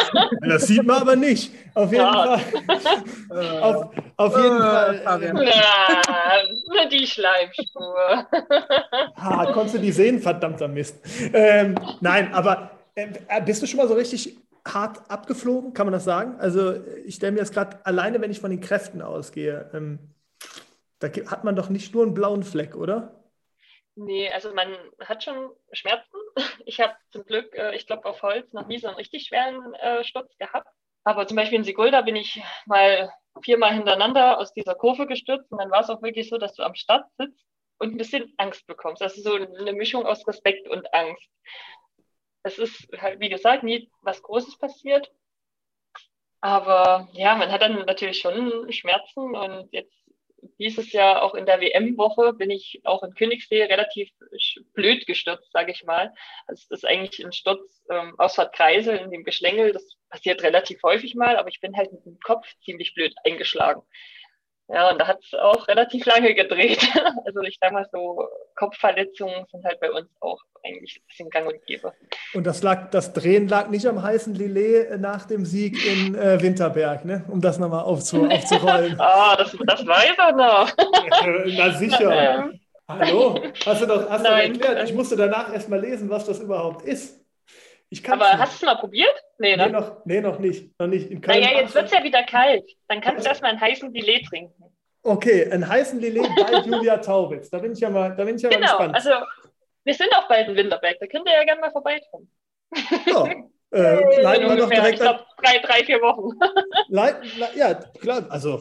[0.42, 1.50] das sieht man aber nicht.
[1.72, 2.38] Auf jeden ja.
[2.38, 3.60] Fall.
[3.62, 3.86] auf,
[4.18, 5.22] auf jeden äh, Fall.
[5.22, 6.02] Äh, ja,
[6.68, 8.26] nur die Schleimspur.
[9.16, 10.20] ha, konntest du die sehen?
[10.20, 10.96] Verdammter Mist.
[11.32, 13.06] Ähm, nein, aber äh,
[13.46, 16.38] bist du schon mal so richtig hart abgeflogen, kann man das sagen?
[16.38, 19.98] Also ich stelle mir das gerade alleine, wenn ich von den Kräften ausgehe, ähm,
[21.00, 23.22] da hat man doch nicht nur einen blauen Fleck, oder?
[23.94, 26.16] Nee, also man hat schon Schmerzen.
[26.64, 29.74] Ich habe zum Glück, äh, ich glaube auf Holz, noch nie so einen richtig schweren
[29.74, 30.68] äh, Sturz gehabt.
[31.04, 35.58] Aber zum Beispiel in Sigulda bin ich mal viermal hintereinander aus dieser Kurve gestürzt und
[35.58, 37.44] dann war es auch wirklich so, dass du am Start sitzt
[37.78, 39.02] und ein bisschen Angst bekommst.
[39.02, 41.28] Das ist so eine Mischung aus Respekt und Angst
[42.42, 45.10] es ist halt, wie gesagt, nie was Großes passiert.
[46.40, 50.02] Aber ja, man hat dann natürlich schon Schmerzen und jetzt
[50.58, 54.10] dieses Jahr auch in der WM-Woche bin ich auch in Königssee relativ
[54.74, 56.12] blöd gestürzt, sage ich mal.
[56.46, 59.72] Also das ist eigentlich ein Sturz ähm, aus Kreisel in dem Geschlängel.
[59.72, 63.82] Das passiert relativ häufig mal, aber ich bin halt mit dem Kopf ziemlich blöd eingeschlagen.
[64.72, 66.80] Ja, und da hat es auch relativ lange gedreht.
[67.24, 71.46] Also ich sage mal so, Kopfverletzungen sind halt bei uns auch eigentlich ein bisschen gang
[71.46, 71.92] und gäbe.
[72.34, 76.40] Und das, lag, das Drehen lag nicht am heißen Lillet nach dem Sieg in äh,
[76.42, 77.24] Winterberg, ne?
[77.28, 79.00] um das nochmal aufzu, aufzurollen.
[79.00, 80.70] ah, das, das weiß er noch.
[81.56, 82.50] Na sicher.
[82.88, 84.54] Hallo, hast du doch hast Nein.
[84.54, 84.88] du erklärt.
[84.88, 87.21] Ich musste danach erstmal lesen, was das überhaupt ist.
[88.08, 88.38] Aber nicht.
[88.38, 89.14] hast du es mal probiert?
[89.38, 89.66] Nee, ne?
[89.66, 90.78] nee, noch, nee, noch nicht.
[90.78, 91.10] Noch nicht.
[91.10, 92.64] In naja, jetzt wird es ja wieder kalt.
[92.88, 94.64] Dann kannst du erstmal einen heißen Lillet trinken.
[95.02, 97.50] Okay, einen heißen Lillet bei Julia Taubitz.
[97.50, 98.94] Da bin ich ja mal, da bin ich ja genau, mal gespannt.
[98.94, 99.10] Also,
[99.84, 100.96] wir sind auch bald in Winterberg.
[101.00, 102.30] Da könnt ihr ja gerne mal vorbeikommen.
[103.06, 103.28] Ja.
[103.74, 106.38] Äh, leiten wir doch direkt ich glaube, drei, drei, vier Wochen.
[106.88, 108.26] leiten, ja, klar.
[108.28, 108.60] Also,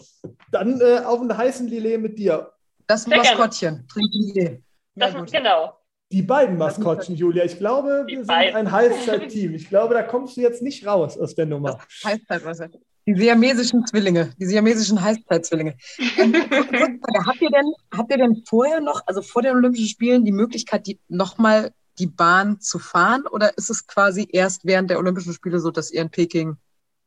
[0.54, 2.50] dann äh, auf einen heißen Lillet mit dir.
[2.88, 3.86] Das Maskottchen.
[3.90, 4.64] Trinken Lillet.
[4.96, 5.81] Das, genau.
[6.12, 7.46] Die beiden Maskottchen, Julia.
[7.46, 9.54] Ich glaube, wir sind ein Heißzeit-Team.
[9.54, 11.80] Ich glaube, da kommst du jetzt nicht raus aus der Nummer.
[12.04, 12.70] Heißzeitwasser.
[13.08, 15.76] Die siamesischen Zwillinge, die siamesischen Heißzeitzwillinge.
[16.18, 16.34] Ähm,
[17.26, 20.86] habt, ihr denn, habt ihr denn vorher noch, also vor den Olympischen Spielen, die Möglichkeit,
[20.86, 23.26] die nochmal die Bahn zu fahren?
[23.32, 26.58] Oder ist es quasi erst während der Olympischen Spiele so, dass ihr in Peking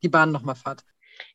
[0.02, 0.82] die Bahn nochmal fahrt?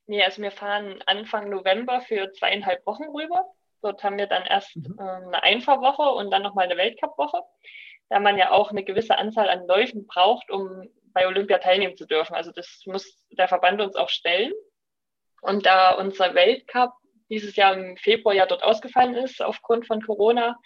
[0.08, 3.45] Nee, also wir fahren Anfang November für zweieinhalb Wochen rüber.
[3.81, 4.97] Dort haben wir dann erst mhm.
[4.99, 7.41] äh, eine Einfahrwoche und dann nochmal eine Weltcupwoche,
[8.09, 12.05] da man ja auch eine gewisse Anzahl an Läufen braucht, um bei Olympia teilnehmen zu
[12.05, 12.35] dürfen.
[12.35, 14.53] Also das muss der Verband uns auch stellen.
[15.41, 16.93] Und da unser Weltcup
[17.29, 20.57] dieses Jahr im Februar ja dort ausgefallen ist aufgrund von Corona,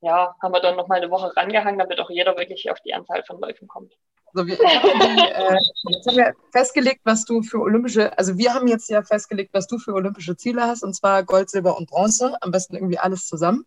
[0.00, 3.24] ja, haben wir dann nochmal eine Woche rangehangen, damit auch jeder wirklich auf die Anzahl
[3.24, 3.94] von Läufen kommt.
[4.34, 5.58] Also wir, äh,
[5.90, 9.68] jetzt haben wir festgelegt, was du für olympische, also wir haben jetzt ja festgelegt, was
[9.68, 12.36] du für olympische Ziele hast, und zwar Gold, Silber und Bronze.
[12.40, 13.64] Am besten irgendwie alles zusammen.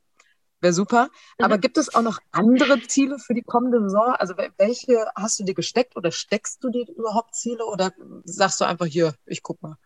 [0.60, 1.10] Wäre super.
[1.38, 1.46] Mhm.
[1.46, 4.16] Aber gibt es auch noch andere Ziele für die kommende Saison?
[4.18, 7.94] Also welche hast du dir gesteckt oder steckst du dir überhaupt Ziele oder
[8.26, 9.78] sagst du einfach hier, ich guck mal?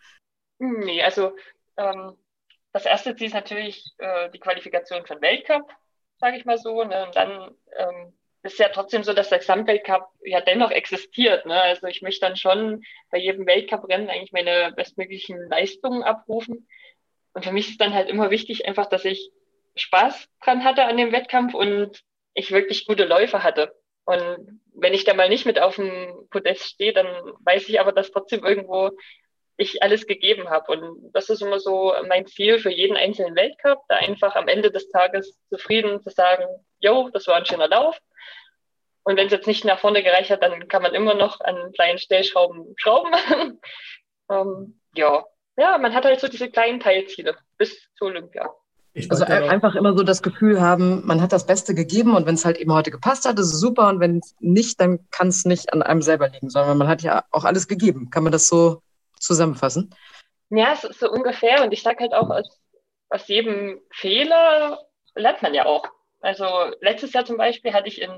[0.59, 1.35] Nee, also
[1.77, 2.17] ähm,
[2.71, 5.69] das erste Ziel ist natürlich äh, die Qualifikation für den Weltcup,
[6.19, 6.83] sage ich mal so.
[6.83, 7.05] Ne?
[7.05, 8.13] Und dann ähm,
[8.43, 11.45] ist ja trotzdem so, dass der Gesamtweltcup ja dennoch existiert.
[11.45, 11.61] Ne?
[11.61, 16.67] Also ich möchte dann schon bei jedem Weltcup-Rennen eigentlich meine bestmöglichen Leistungen abrufen.
[17.33, 19.31] Und für mich ist dann halt immer wichtig einfach, dass ich
[19.75, 23.75] Spaß dran hatte an dem Wettkampf und ich wirklich gute Läufe hatte.
[24.05, 27.07] Und wenn ich da mal nicht mit auf dem Podest stehe, dann
[27.41, 28.91] weiß ich aber, dass trotzdem irgendwo
[29.57, 30.71] ich alles gegeben habe.
[30.71, 34.71] Und das ist immer so mein Ziel für jeden einzelnen Weltcup, da einfach am Ende
[34.71, 36.43] des Tages zufrieden zu sagen,
[36.79, 37.97] jo, das war ein schöner Lauf.
[39.03, 41.71] Und wenn es jetzt nicht nach vorne gereicht hat, dann kann man immer noch an
[41.73, 43.11] kleinen Stellschrauben schrauben.
[44.29, 45.25] ähm, ja.
[45.57, 48.49] ja, man hat halt so diese kleinen Teilziele bis zur Olympia.
[49.09, 52.45] also einfach immer so das Gefühl haben, man hat das Beste gegeben und wenn es
[52.45, 55.45] halt eben heute gepasst hat, ist es super und wenn es nicht, dann kann es
[55.45, 58.09] nicht an einem selber liegen, sondern man hat ja auch alles gegeben.
[58.11, 58.83] Kann man das so
[59.19, 59.95] zusammenfassen?
[60.49, 62.59] Ja, so, so ungefähr und ich sage halt auch, aus,
[63.09, 64.79] aus jedem Fehler
[65.15, 65.87] lernt man ja auch.
[66.19, 66.45] Also
[66.81, 68.11] letztes Jahr zum Beispiel hatte ich in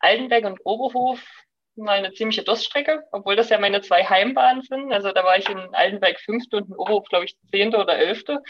[0.00, 1.20] Altenberg und Oberhof
[1.76, 4.92] mal eine ziemliche Durststrecke, obwohl das ja meine zwei Heimbahnen sind.
[4.92, 8.42] Also da war ich in Altenberg fünfte und in Oberhof, glaube ich, zehnte oder elfte.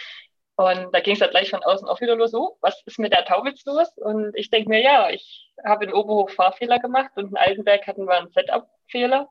[0.56, 3.12] Und da ging es halt gleich von außen auch wieder los, so, was ist mit
[3.12, 3.96] der Taubitz los?
[3.96, 8.04] Und ich denke mir, ja, ich habe in Oberhof Fahrfehler gemacht und in Altenberg hatten
[8.04, 9.30] wir einen Setup-Fehler.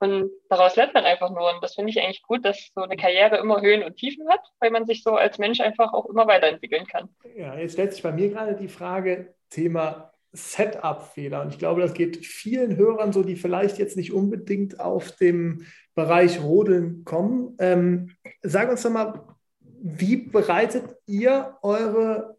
[0.00, 1.54] Und daraus lernt man einfach nur.
[1.54, 4.40] Und das finde ich eigentlich gut, dass so eine Karriere immer Höhen und Tiefen hat,
[4.58, 7.08] weil man sich so als Mensch einfach auch immer weiterentwickeln kann.
[7.36, 11.42] Ja, jetzt stellt sich bei mir gerade die Frage, Thema Setup-Fehler.
[11.42, 15.66] Und ich glaube, das geht vielen Hörern so, die vielleicht jetzt nicht unbedingt auf dem
[15.94, 17.56] Bereich Rodeln kommen.
[17.58, 18.10] Ähm,
[18.42, 19.22] sag uns doch mal,
[19.60, 22.36] wie bereitet ihr eure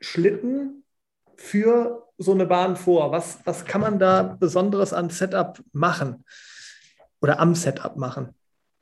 [0.00, 0.84] Schlitten
[1.36, 3.12] für so eine Bahn vor?
[3.12, 6.24] Was, was kann man da Besonderes an Setup machen
[7.20, 8.34] oder am Setup machen?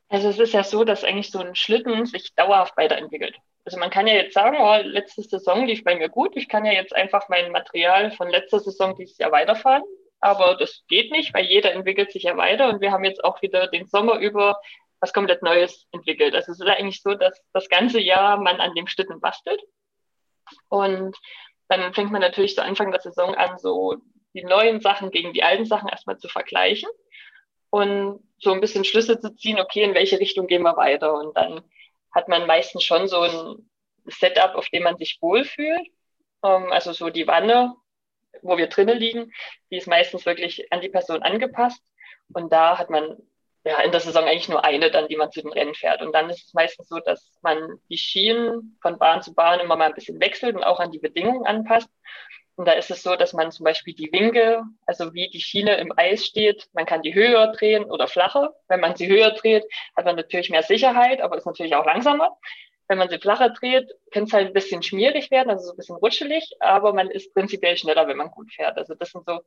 [0.09, 3.37] Also es ist ja so, dass eigentlich so ein Schlitten sich dauerhaft weiterentwickelt.
[3.65, 6.37] Also man kann ja jetzt sagen, oh, letzte Saison lief bei mir gut.
[6.37, 9.83] Ich kann ja jetzt einfach mein Material von letzter Saison dieses Jahr weiterfahren.
[10.21, 13.41] Aber das geht nicht, weil jeder entwickelt sich ja weiter und wir haben jetzt auch
[13.43, 14.59] wieder den Sommer über
[15.01, 16.35] was komplett Neues entwickelt.
[16.35, 19.63] Also es ist eigentlich so, dass das ganze Jahr man an dem Schlitten bastelt.
[20.69, 21.17] Und
[21.69, 23.97] dann fängt man natürlich so Anfang der Saison an, so
[24.35, 26.89] die neuen Sachen gegen die alten Sachen erstmal zu vergleichen
[27.71, 31.15] und so ein bisschen Schlüsse zu ziehen, okay, in welche Richtung gehen wir weiter.
[31.15, 31.63] Und dann
[32.13, 33.71] hat man meistens schon so ein
[34.07, 35.87] Setup, auf dem man sich wohlfühlt.
[36.45, 37.75] Ähm, also so die Wanne,
[38.43, 39.33] wo wir drinnen liegen,
[39.71, 41.83] die ist meistens wirklich an die Person angepasst.
[42.33, 43.17] Und da hat man
[43.65, 46.03] ja in der Saison eigentlich nur eine dann, die man zu den Rennen fährt.
[46.03, 49.77] Und dann ist es meistens so, dass man die Schienen von Bahn zu Bahn immer
[49.77, 51.91] mal ein bisschen wechselt und auch an die Bedingungen anpasst.
[52.59, 55.77] Und da ist es so, dass man zum Beispiel die Winkel, also wie die Schiene
[55.77, 58.53] im Eis steht, man kann die höher drehen oder flacher.
[58.67, 59.65] Wenn man sie höher dreht,
[59.97, 62.37] hat man natürlich mehr Sicherheit, aber ist natürlich auch langsamer.
[62.89, 65.77] Wenn man sie flacher dreht, kann es halt ein bisschen schmierig werden, also so ein
[65.77, 68.77] bisschen rutschelig, aber man ist prinzipiell schneller, wenn man gut fährt.
[68.77, 69.39] Also das sind so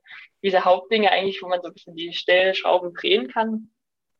[0.41, 3.71] diese Hauptdinge eigentlich, wo man so ein bisschen die Stellschrauben drehen kann.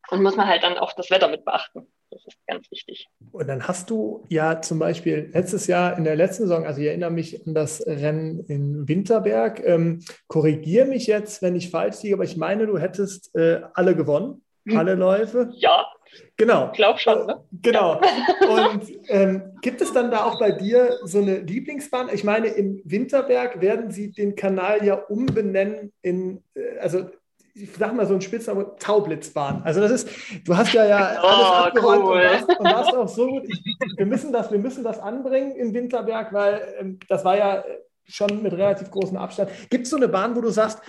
[0.10, 1.90] Und muss man halt dann auch das Wetter mit beachten.
[2.12, 3.08] Das ist ganz wichtig.
[3.32, 6.88] Und dann hast du ja zum Beispiel letztes Jahr in der letzten Saison, also ich
[6.88, 12.16] erinnere mich an das Rennen in Winterberg, ähm, korrigiere mich jetzt, wenn ich falsch liege,
[12.16, 14.78] aber ich meine, du hättest äh, alle gewonnen, hm.
[14.78, 15.50] alle Läufe.
[15.54, 15.88] Ja.
[16.36, 16.68] Genau.
[16.72, 17.42] Ich glaube schon, ne?
[17.62, 18.02] Genau.
[18.50, 22.10] Und ähm, gibt es dann da auch bei dir so eine Lieblingsbahn?
[22.12, 27.10] Ich meine, im Winterberg werden sie den Kanal ja umbenennen in, äh, also
[27.54, 29.64] ich sag mal so ein Spitznamen, Taublitzbahn.
[29.64, 30.10] Also das ist,
[30.46, 32.14] du hast ja, ja oh, alles abgeräumt cool.
[32.14, 33.44] und, warst, und warst auch so gut.
[33.48, 33.64] Ich,
[33.98, 37.64] wir, müssen das, wir müssen das anbringen in Winterberg, weil ähm, das war ja
[38.06, 39.52] schon mit relativ großem Abstand.
[39.70, 40.80] Gibt es so eine Bahn, wo du sagst,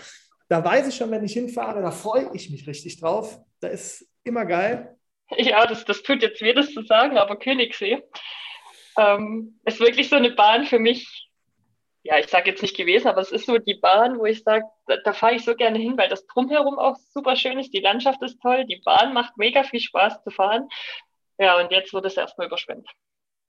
[0.48, 3.38] da weiß ich schon, wenn ich hinfahre, da freue ich mich richtig drauf.
[3.60, 4.96] Da ist immer geil.
[5.38, 8.02] Ja, das, das tut jetzt weh, das zu sagen, aber Königssee
[8.98, 11.30] ähm, ist wirklich so eine Bahn für mich,
[12.04, 14.64] ja, ich sage jetzt nicht gewesen, aber es ist so die Bahn, wo ich sage,
[14.86, 17.80] da, da fahre ich so gerne hin, weil das drumherum auch super schön ist, die
[17.80, 20.68] Landschaft ist toll, die Bahn macht mega viel Spaß zu fahren.
[21.38, 22.88] Ja, und jetzt wird es erstmal überschwemmt.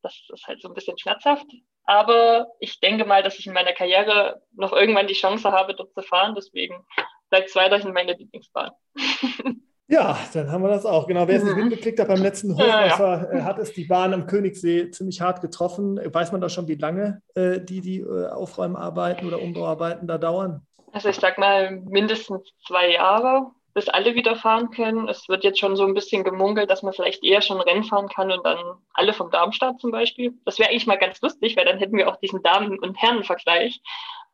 [0.03, 1.47] Das ist halt so ein bisschen schmerzhaft.
[1.85, 5.93] Aber ich denke mal, dass ich in meiner Karriere noch irgendwann die Chance habe, dort
[5.93, 6.35] zu fahren.
[6.35, 6.85] Deswegen
[7.29, 8.71] bleibt es weiterhin meine Lieblingsbahn.
[9.87, 11.07] Ja, dann haben wir das auch.
[11.07, 11.65] Genau, wer es nicht mhm.
[11.65, 13.39] mitgekriegt hat, beim letzten Hochwasser ja, ja.
[13.39, 15.99] Äh, hat es die Bahn am Königssee ziemlich hart getroffen.
[16.13, 20.65] Weiß man da schon, wie lange äh, die, die äh, Aufräumarbeiten oder Umbauarbeiten da dauern?
[20.93, 25.09] Also ich sag mal mindestens zwei Jahre, bis alle wieder fahren können.
[25.09, 28.07] Es wird jetzt schon so ein bisschen gemunkelt, dass man vielleicht eher schon Rennen fahren
[28.07, 28.59] kann und dann
[28.93, 30.33] alle vom Darmstadt zum Beispiel.
[30.45, 33.81] Das wäre eigentlich mal ganz lustig, weil dann hätten wir auch diesen Damen- und Herrenvergleich.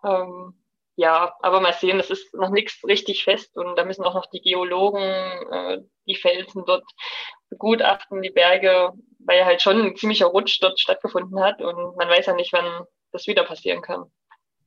[0.03, 0.53] Ähm,
[0.99, 4.25] ja, aber mal sehen, es ist noch nichts richtig fest und da müssen auch noch
[4.25, 6.83] die Geologen äh, die Felsen dort
[7.49, 12.25] begutachten, die Berge, weil halt schon ein ziemlicher Rutsch dort stattgefunden hat und man weiß
[12.25, 12.83] ja nicht, wann
[13.13, 14.11] das wieder passieren kann.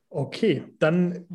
[0.09, 1.27] Okay, dann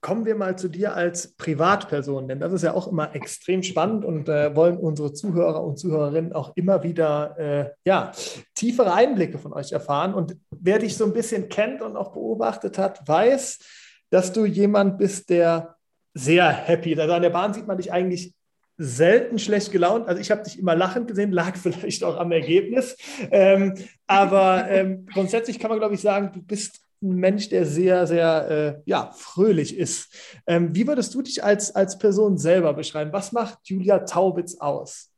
[0.00, 4.02] kommen wir mal zu dir als Privatperson, denn das ist ja auch immer extrem spannend
[4.02, 8.12] und äh, wollen unsere Zuhörer und Zuhörerinnen auch immer wieder äh, ja,
[8.54, 10.14] tiefere Einblicke von euch erfahren.
[10.14, 13.81] Und wer dich so ein bisschen kennt und auch beobachtet hat, weiß,
[14.12, 15.76] dass du jemand bist, der
[16.12, 17.00] sehr happy.
[17.00, 18.34] Also an der Bahn sieht man dich eigentlich
[18.76, 20.06] selten schlecht gelaunt.
[20.06, 22.96] Also ich habe dich immer lachend gesehen, lag vielleicht auch am Ergebnis.
[23.30, 23.74] Ähm,
[24.06, 28.50] aber ähm, grundsätzlich kann man, glaube ich, sagen, du bist ein Mensch, der sehr, sehr
[28.50, 30.14] äh, ja, fröhlich ist.
[30.46, 33.14] Ähm, wie würdest du dich als, als Person selber beschreiben?
[33.14, 35.10] Was macht Julia Taubitz aus?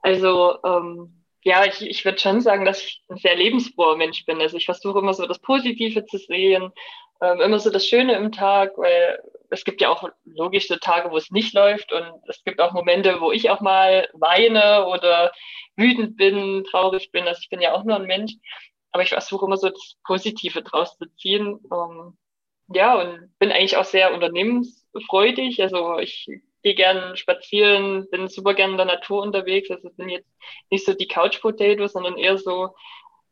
[0.00, 4.40] Also ähm, ja, ich, ich würde schon sagen, dass ich ein sehr lebensfroher Mensch bin.
[4.40, 6.72] Also ich versuche immer so das Positive zu sehen,
[7.22, 11.10] ähm, immer so das Schöne im Tag, weil es gibt ja auch logisch so Tage,
[11.10, 15.32] wo es nicht läuft und es gibt auch Momente, wo ich auch mal weine oder
[15.76, 17.28] wütend bin, traurig bin.
[17.28, 18.32] Also ich bin ja auch nur ein Mensch,
[18.90, 21.60] aber ich versuche immer so das Positive draus zu ziehen.
[21.72, 22.16] Ähm,
[22.74, 25.62] ja, und bin eigentlich auch sehr unternehmens freudig.
[25.62, 26.28] Also ich
[26.62, 29.70] gehe gern spazieren, bin super gern in der Natur unterwegs.
[29.70, 30.30] Also bin jetzt
[30.70, 32.74] nicht so die Couch Potato, sondern eher so,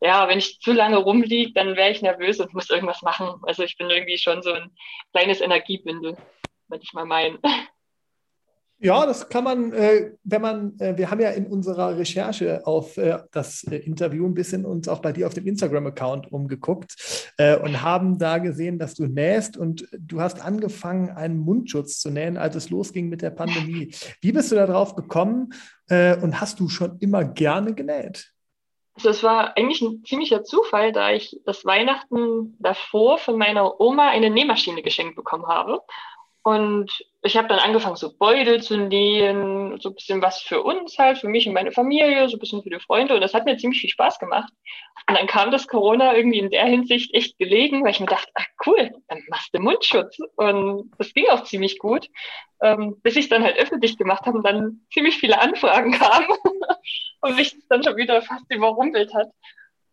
[0.01, 3.41] ja, wenn ich zu lange rumliege, dann wäre ich nervös und muss irgendwas machen.
[3.43, 4.71] Also ich bin irgendwie schon so ein
[5.13, 6.17] kleines Energiebündel,
[6.69, 7.39] wenn ich mal meinen.
[8.83, 12.97] Ja, das kann man, äh, wenn man, äh, wir haben ja in unserer Recherche auf
[12.97, 17.59] äh, das äh, Interview ein bisschen uns auch bei dir auf dem Instagram-Account umgeguckt äh,
[17.59, 22.39] und haben da gesehen, dass du nähst und du hast angefangen, einen Mundschutz zu nähen,
[22.39, 23.95] als es losging mit der Pandemie.
[24.23, 25.53] Wie bist du darauf gekommen
[25.91, 28.33] äh, und hast du schon immer gerne genäht?
[28.95, 34.09] Also es war eigentlich ein ziemlicher Zufall, da ich das Weihnachten davor von meiner Oma
[34.09, 35.83] eine Nähmaschine geschenkt bekommen habe.
[36.43, 36.91] Und
[37.23, 41.19] ich habe dann angefangen, so Beutel zu nähen, so ein bisschen was für uns halt,
[41.19, 43.15] für mich und meine Familie, so ein bisschen für die Freunde.
[43.15, 44.51] Und das hat mir ziemlich viel Spaß gemacht.
[45.07, 48.31] Und dann kam das Corona irgendwie in der Hinsicht echt gelegen, weil ich mir dachte,
[48.35, 50.17] ach cool, dann machst du Mundschutz.
[50.37, 52.09] Und das ging auch ziemlich gut,
[52.63, 56.39] ähm, bis ich dann halt öffentlich gemacht habe und dann ziemlich viele Anfragen kamen
[57.21, 59.29] und mich dann schon wieder fast überrumpelt hat.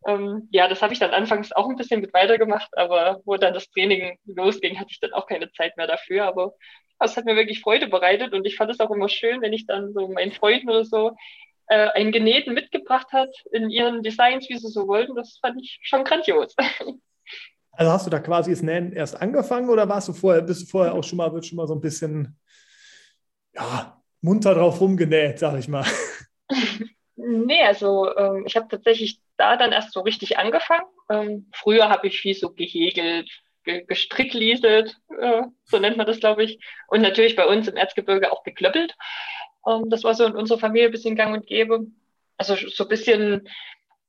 [0.05, 3.53] Ähm, ja, das habe ich dann anfangs auch ein bisschen mit weitergemacht, aber wo dann
[3.53, 6.25] das Training losging, hatte ich dann auch keine Zeit mehr dafür.
[6.25, 6.53] Aber
[6.99, 9.65] es hat mir wirklich Freude bereitet und ich fand es auch immer schön, wenn ich
[9.65, 11.15] dann so meinen Freunden oder so
[11.67, 15.15] äh, einen Genähten mitgebracht hat in ihren Designs, wie sie so wollten.
[15.15, 16.55] Das fand ich schon grandios.
[17.79, 20.65] Also hast du da quasi das Nähen erst angefangen oder warst du vorher, bist du
[20.65, 22.35] vorher auch schon mal, wird schon mal so ein bisschen
[23.53, 25.85] ja, munter drauf rumgenäht, sag ich mal?
[27.19, 30.85] Nee, also ähm, ich habe tatsächlich da dann erst so richtig angefangen.
[31.09, 33.29] Ähm, früher habe ich viel so gehegelt,
[33.63, 36.59] ge gestricklieselt, äh, so nennt man das, glaube ich.
[36.87, 38.95] Und natürlich bei uns im Erzgebirge auch geklöppelt.
[39.65, 41.85] Ähm, das war so in unserer Familie ein bisschen gang und gäbe.
[42.37, 43.47] Also so ein bisschen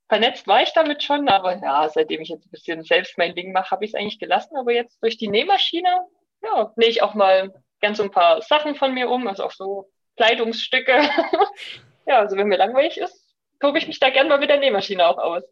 [0.08, 3.52] vernetzt war ich damit schon, aber ja, seitdem ich jetzt ein bisschen selbst mein Ding
[3.52, 4.56] mache, habe ich es eigentlich gelassen.
[4.56, 6.00] Aber jetzt durch die Nähmaschine,
[6.42, 9.52] ja, nähe ich auch mal ganz so ein paar Sachen von mir um, also auch
[9.52, 10.92] so Kleidungsstücke.
[12.06, 13.27] ja, also wenn mir langweilig ist,
[13.60, 15.42] tobe ich mich da gerne mal mit der Nähmaschine auch aus.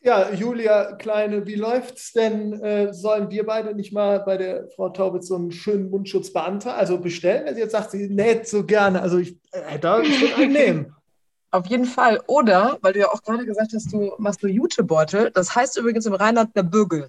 [0.00, 2.52] Ja, Julia Kleine, wie läuft's denn?
[2.62, 6.78] Äh, sollen wir beide nicht mal bei der Frau Taubitz so einen schönen Mundschutz beantragen,
[6.78, 9.02] also bestellen, wenn sie jetzt sagt, sie näht so gerne?
[9.02, 10.94] Also ich, äh, da, ich würde einen nehmen.
[11.50, 12.20] Auf jeden Fall.
[12.26, 15.30] Oder, weil du ja auch gerade gesagt hast, du machst du Jutebeutel.
[15.32, 17.08] Das heißt übrigens im Rheinland der Bügel.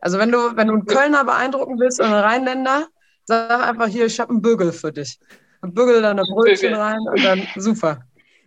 [0.00, 2.86] Also wenn du, wenn du einen Kölner beeindrucken willst oder einen Rheinländer,
[3.24, 5.20] sag einfach hier, ich habe einen Bügel für dich.
[5.60, 6.80] Und bügel dann ein Brötchen Bügel.
[6.80, 8.00] rein und dann super.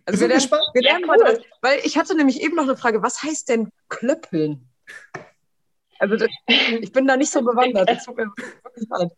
[0.04, 1.44] Also wir lernen, wir lernen ja, cool.
[1.60, 4.68] weil ich hatte nämlich eben noch eine Frage, was heißt denn Klöppeln?
[5.98, 7.88] Also das, ich bin da nicht so bewandert.
[7.88, 9.12] Das tut mir wirklich leid.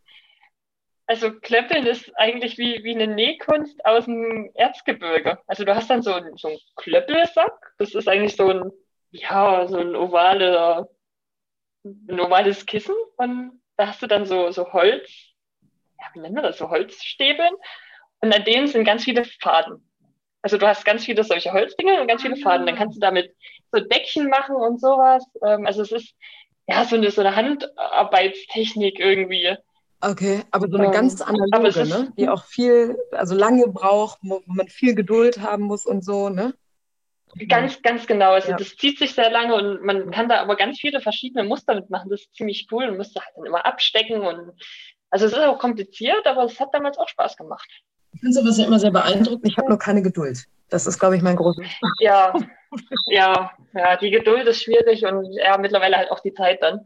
[1.07, 5.39] Also Klöppeln ist eigentlich wie, wie eine Nähkunst aus dem Erzgebirge.
[5.45, 7.73] Also du hast dann so, einen, so einen Klöppelsack.
[7.77, 8.71] Das ist eigentlich so ein,
[9.11, 10.89] ja, so ein ovale,
[11.83, 12.95] ein ovales Kissen.
[13.17, 15.11] Und da hast du dann so, so Holz,
[15.99, 17.53] ja, wie nennen wir das, so Holzstäbeln.
[18.21, 19.87] Und an denen sind ganz viele Faden.
[20.45, 22.67] Also du hast ganz viele solche Holzdinge und ganz viele Faden.
[22.67, 23.35] Dann kannst du damit
[23.71, 25.25] so Deckchen machen und sowas.
[25.43, 26.13] Ähm, also es ist
[26.67, 29.57] ja so eine, so eine Handarbeitstechnik irgendwie.
[30.01, 32.13] Okay, aber so eine ähm, ganz analoge, ist, ne?
[32.15, 36.53] die auch viel, also lange braucht, wo man viel Geduld haben muss und so, ne?
[37.47, 38.33] Ganz, ganz genau.
[38.33, 38.57] Also ja.
[38.57, 42.11] das zieht sich sehr lange und man kann da aber ganz viele verschiedene Muster mitmachen.
[42.11, 44.51] Das ist ziemlich cool und müsste halt dann immer abstecken und
[45.09, 47.67] also es ist auch kompliziert, aber es hat damals auch Spaß gemacht.
[48.15, 49.45] Ich finde sowas ja immer sehr beeindruckend.
[49.45, 50.45] Ich habe nur keine Geduld.
[50.69, 51.65] Das ist, glaube ich, mein großes.
[51.99, 52.33] Ja,
[53.07, 56.81] ja, ja, die Geduld ist schwierig und ja, mittlerweile halt auch die Zeit dann.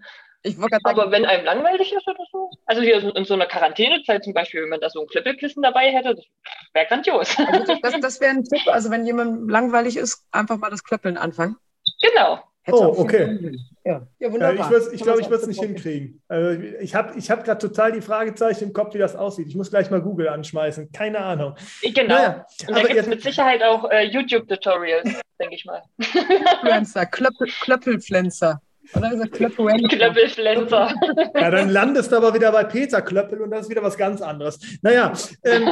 [0.83, 4.61] Aber wenn einem langweilig ist oder so, also hier in so einer Quarantänezeit zum Beispiel,
[4.61, 6.25] wenn man da so ein Klippelkissen dabei hätte, das
[6.73, 7.37] wäre grandios.
[7.39, 11.17] Also das, das wäre ein Tipp, also wenn jemand langweilig ist, einfach mal das Klöppeln
[11.17, 11.57] anfangen.
[12.01, 12.39] Genau,
[12.71, 13.57] oh, okay.
[13.85, 14.71] Ja, ja wunderbar.
[14.71, 16.21] ich ich glaube, ich würde es nicht hinkriegen.
[16.27, 19.47] Also ich habe ich hab gerade total die Fragezeichen im Kopf, wie das aussieht.
[19.47, 20.91] Ich muss gleich mal Google anschmeißen.
[20.91, 21.55] Keine Ahnung.
[21.81, 22.15] Genau.
[22.15, 25.81] Naja, Und da gibt es mit Sicherheit auch äh, YouTube-Tutorials, denke ich mal.
[25.99, 28.61] Klöppelpflanzer, Klöppel, Klöppelpflanzer.
[28.95, 30.93] Oder gesagt Klöppelpflanzer.
[31.35, 34.21] Ja, dann landest du aber wieder bei Peter Klöppel und das ist wieder was ganz
[34.21, 34.59] anderes.
[34.81, 35.69] Naja, ähm,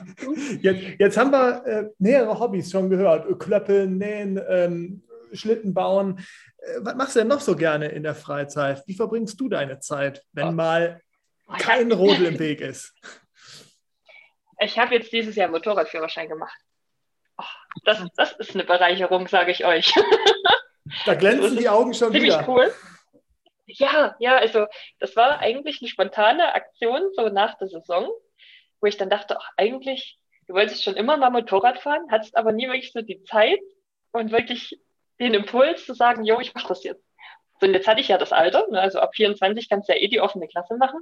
[0.60, 3.38] jetzt, jetzt, haben wir äh, mehrere Hobbys schon gehört.
[3.38, 5.02] Klöppeln, Nähen, ähm,
[5.36, 6.24] Schlitten bauen.
[6.58, 8.82] Äh, was machst du denn noch so gerne in der Freizeit?
[8.86, 11.00] Wie verbringst du deine Zeit, wenn mal
[11.58, 12.94] kein Rodel im Weg ist?
[14.58, 16.58] Ich habe jetzt dieses Jahr Motorradführerschein gemacht.
[17.36, 17.44] Oh,
[17.84, 19.92] das, das ist eine Bereicherung, sage ich euch.
[21.04, 22.48] Da glänzen die Augen schon ziemlich wieder.
[22.48, 22.72] cool.
[23.66, 24.66] Ja, ja, also
[25.00, 28.08] das war eigentlich eine spontane Aktion so nach der Saison,
[28.80, 32.52] wo ich dann dachte, ach, eigentlich, du wolltest schon immer mal Motorrad fahren, hattest aber
[32.52, 33.58] nie wirklich so die Zeit
[34.12, 34.80] und wirklich
[35.20, 37.04] den Impuls zu sagen, jo, ich mache das jetzt.
[37.60, 40.00] So, und jetzt hatte ich ja das Alter, ne, also ab 24 kannst du ja
[40.00, 41.00] eh die offene Klasse machen.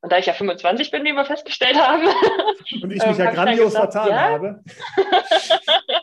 [0.00, 2.06] Und da ich ja 25 bin, wie wir festgestellt haben.
[2.82, 4.20] Und ich mich ja Ähm, dann grandios gesagt, vertan ja.
[4.20, 4.62] habe.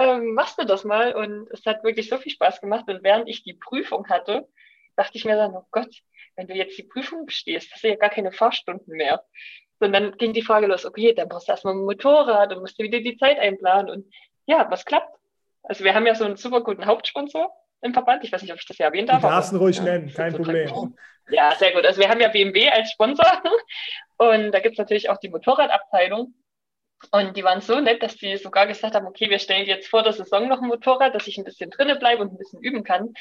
[0.00, 1.14] ähm, machst du das mal?
[1.14, 2.86] Und es hat wirklich so viel Spaß gemacht.
[2.88, 4.48] Und während ich die Prüfung hatte,
[4.96, 5.94] dachte ich mir dann, oh Gott,
[6.34, 9.22] wenn du jetzt die Prüfung bestehst, hast du ja gar keine Fahrstunden mehr.
[9.78, 12.76] Und dann ging die Frage los, okay, dann brauchst du erstmal ein Motorrad und musst
[12.76, 13.88] du wieder die Zeit einplanen.
[13.88, 14.12] Und
[14.46, 15.15] ja, was klappt?
[15.66, 17.52] Also wir haben ja so einen super guten Hauptsponsor
[17.82, 18.24] im Verband.
[18.24, 19.22] Ich weiß nicht, ob ich das ja erwähnt Du darf.
[19.22, 20.70] darfst ihn ruhig ja, nennen, kein Problem.
[20.70, 20.94] gut.
[21.28, 21.84] Ja, sehr gut.
[21.84, 23.26] Also wir haben ja BMW als Sponsor
[24.18, 26.34] und da gibt's natürlich auch die Motorradabteilung.
[27.10, 30.02] Und die waren so nett, dass die sogar gesagt haben, okay, wir stellen jetzt vor
[30.02, 32.84] der Saison noch ein Motorrad, dass ich ein bisschen drinnen bleibe und ein bisschen üben
[32.84, 33.12] kann.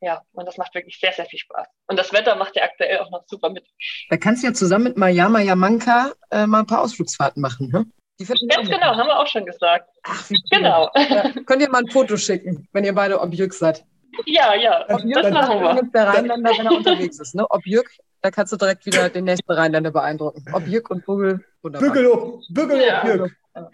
[0.00, 1.66] Ja, und das macht wirklich sehr, sehr viel Spaß.
[1.88, 3.66] Und das Wetter macht ja aktuell auch noch super mit.
[4.08, 7.70] Da kannst du ja zusammen mit Mayama Yamanka äh, mal ein paar Ausflugsfahrten machen.
[7.70, 7.86] Ne?
[8.20, 9.88] Die Ganz genau, haben wir auch schon gesagt.
[10.04, 10.58] Ach, wie cool.
[10.58, 10.90] Genau.
[10.96, 13.84] Ja, könnt ihr mal ein Foto schicken, wenn ihr beide Objück seid.
[14.26, 15.70] Ja, ja, Dann- das dann- machen wir.
[15.72, 17.34] Übrigens der Rheinländer, wenn er unterwegs ist.
[17.34, 17.44] Ne?
[17.50, 17.90] Objück,
[18.22, 20.44] da kannst du direkt wieder den nächsten Rheinländer beeindrucken.
[20.52, 21.88] Objück und Bugel, wunderbar.
[21.90, 23.04] Bügel, Bügel, Ja.
[23.04, 23.32] Jürg.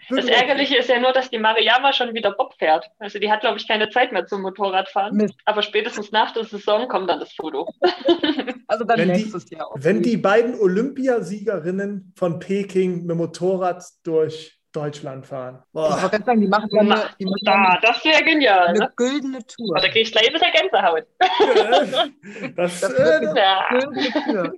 [0.09, 2.85] Das Ärgerliche ist ja nur, dass die Mariama schon wieder Bob fährt.
[2.99, 5.17] Also die hat, glaube ich, keine Zeit mehr zum Motorradfahren.
[5.17, 5.33] Mist.
[5.45, 7.67] Aber spätestens nach der Saison kommt dann das Foto.
[8.67, 9.67] Also dann Wenn die- nächstes Jahr.
[9.67, 9.75] auch.
[9.77, 15.59] Wenn die beiden Olympiasiegerinnen von Peking mit Motorrad durch Deutschland fahren.
[15.61, 15.89] Ich Boah.
[15.91, 18.67] wollte gerade sagen, die machen ja eine, die machen Da, das wäre genial.
[18.67, 18.93] eine Ne?
[18.95, 19.75] güldene Tour.
[19.75, 21.05] Aber da kriege ich gleich ein bisschen Gänsehaut.
[22.55, 24.53] Das, Das äh, wird Ja, Güldene Tour.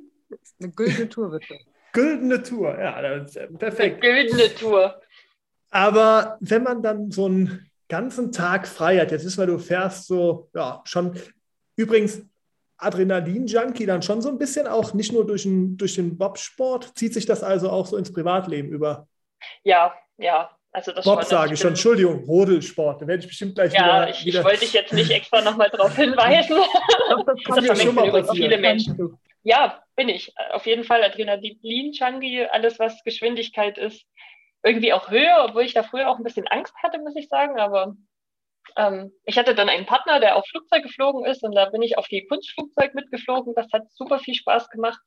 [0.62, 1.58] Eine güldene Tour wird das.
[1.94, 2.80] güldene Tour.
[2.80, 4.02] Ja, das ist äh, eine perfekt.
[4.02, 5.02] güldene Tour.
[5.74, 10.06] Aber wenn man dann so einen ganzen Tag frei hat, jetzt ist mal, du fährst
[10.06, 11.18] so, ja, schon,
[11.76, 12.22] übrigens,
[12.78, 17.16] Adrenalin-Junkie dann schon so ein bisschen auch, nicht nur durch den, durch den Bobsport, zieht
[17.16, 19.08] sich das also auch so ins Privatleben über.
[19.64, 20.52] Ja, ja.
[20.72, 21.30] Also das Bob schon.
[21.30, 24.10] sage ich schon, Entschuldigung, Rodelsport, da werde ich bestimmt gleich Ja, wieder.
[24.10, 26.58] ich, ich wieder wollte dich jetzt nicht extra nochmal darauf hinweisen.
[27.10, 28.36] Das, das Kann ja Das schon mal passieren.
[28.36, 29.18] viele Menschen.
[29.42, 30.34] Ja, bin ich.
[30.52, 34.06] Auf jeden Fall Adrenalin-Junkie, alles was Geschwindigkeit ist.
[34.64, 37.60] Irgendwie auch Höhe, obwohl ich da früher auch ein bisschen Angst hatte, muss ich sagen.
[37.60, 37.96] Aber
[38.78, 41.98] ähm, ich hatte dann einen Partner, der auch Flugzeug geflogen ist und da bin ich
[41.98, 43.54] auf die Kunstflugzeug mitgeflogen.
[43.56, 45.00] Das hat super viel Spaß gemacht.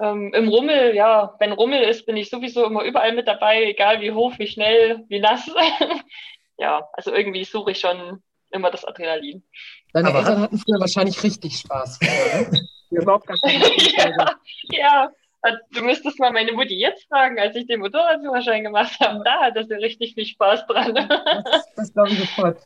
[0.00, 4.00] Ähm, Im Rummel, ja, wenn Rummel ist, bin ich sowieso immer überall mit dabei, egal
[4.00, 5.48] wie hoch, wie schnell, wie nass.
[6.58, 9.44] ja, also irgendwie suche ich schon immer das Adrenalin.
[9.92, 11.98] Deine Aber Eltern hat- hatten früher wahrscheinlich richtig Spaß.
[11.98, 12.66] Früher, ne?
[12.90, 14.30] Die überhaupt gar keine ja,
[14.70, 15.10] ja,
[15.44, 19.22] also du müsstest mal meine Mutti jetzt fragen, als ich den Motorradführerschein gemacht habe.
[19.24, 20.94] Da hatte sie richtig viel Spaß dran.
[20.94, 22.58] Das, das glaube ich sofort.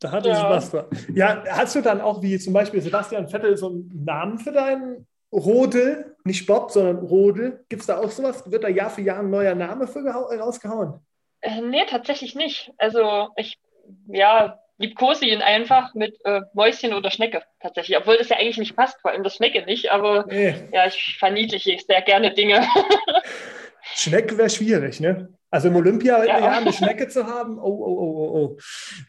[0.00, 0.34] Da hatte Ja.
[0.36, 0.86] Spaß dran.
[1.14, 5.06] Ja, hast du dann auch wie zum Beispiel Sebastian Vettel so einen Namen für deinen
[5.32, 6.16] Rodel?
[6.24, 7.64] Nicht Bob, sondern Rodel.
[7.68, 8.50] Gibt es da auch sowas?
[8.50, 10.94] Wird da Jahr für Jahr ein neuer Name für gehau- rausgehauen?
[11.40, 12.72] äh, nee, tatsächlich nicht.
[12.78, 13.58] Also ich,
[14.06, 17.96] ja, liebkose ihn einfach mit äh, Mäuschen oder Schnecke tatsächlich.
[17.96, 19.90] Obwohl das ja eigentlich nicht passt, vor allem das Schnecke nicht.
[19.90, 22.66] Aber Nee, ja, ich verniedliche sehr gerne Dinge.
[23.94, 25.28] Schnecke wäre schwierig, ne?
[25.50, 26.38] Also im Olympia Ja.
[26.38, 26.50] ja.
[26.58, 28.56] eine Schnecke zu haben, oh, oh, oh, oh, oh.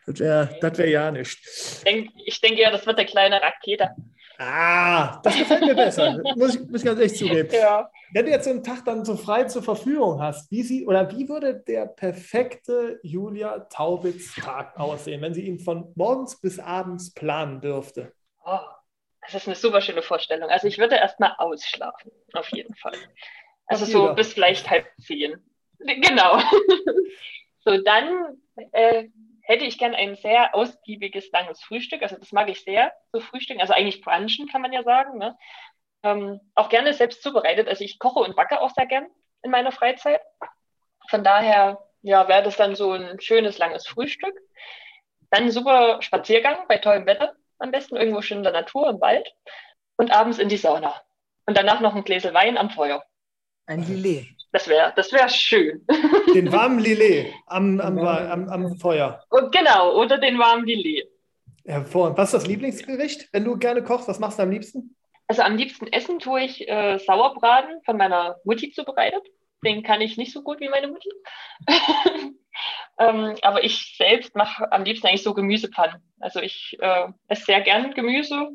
[0.07, 1.39] Das wäre wär ja nicht.
[1.45, 3.91] Ich denk- ich denke ja, das wird der kleine Rakete.
[4.37, 6.19] Ah, das gefällt mir besser.
[6.35, 7.49] muss, ich, muss ich ganz ehrlich zugeben.
[7.51, 7.89] Ja.
[8.13, 11.11] Wenn du jetzt so einen Tag dann so frei zur Verfügung hast, wie sie oder
[11.11, 17.61] wie würde der perfekte Julia Taubitz-Tag aussehen, wenn sie ihn von morgens bis abends planen
[17.61, 18.13] dürfte?
[18.43, 18.59] Oh,
[19.21, 20.49] das ist eine super schöne Vorstellung.
[20.49, 22.97] Also ich würde erstmal ausschlafen, auf jeden Fall.
[23.67, 25.35] Also so bis vielleicht halb zehn.
[25.79, 26.39] Genau.
[27.65, 28.37] so, dann
[28.71, 29.05] äh,
[29.43, 32.01] hätte ich gern ein sehr ausgiebiges, langes Frühstück.
[32.01, 33.61] Also das mag ich sehr, so Frühstücken.
[33.61, 35.17] Also eigentlich brunchen kann man ja sagen.
[35.17, 35.37] Ne?
[36.03, 37.67] Ähm, auch gerne selbst zubereitet.
[37.67, 39.07] Also ich koche und backe auch sehr gern
[39.43, 40.21] in meiner Freizeit.
[41.09, 44.35] Von daher, ja, wäre das dann so ein schönes, langes Frühstück.
[45.29, 49.29] Dann super Spaziergang bei tollem Wetter am besten, irgendwo schön in der Natur, im Wald.
[49.97, 51.01] Und abends in die Sauna.
[51.45, 53.03] Und danach noch ein Gläsel Wein am Feuer.
[53.65, 54.42] Ein Lillet.
[54.53, 55.83] Das wäre das wär schön.
[56.35, 59.21] Den warmen Lillet am, am, am, am Feuer.
[59.31, 61.09] Und genau, oder den warmen Lillet.
[61.65, 62.19] Hervorragend.
[62.19, 64.07] Was ist das Lieblingsgericht, wenn du gerne kochst?
[64.07, 64.95] Was machst du am liebsten?
[65.27, 69.23] Also am liebsten essen tue ich äh, Sauerbraten von meiner Mutti zubereitet.
[69.65, 71.09] Den kann ich nicht so gut wie meine Mutti.
[72.99, 75.99] ähm, aber ich selbst mache am liebsten eigentlich so Gemüsepfannen.
[76.19, 78.49] Also ich äh, esse sehr gern Gemüse,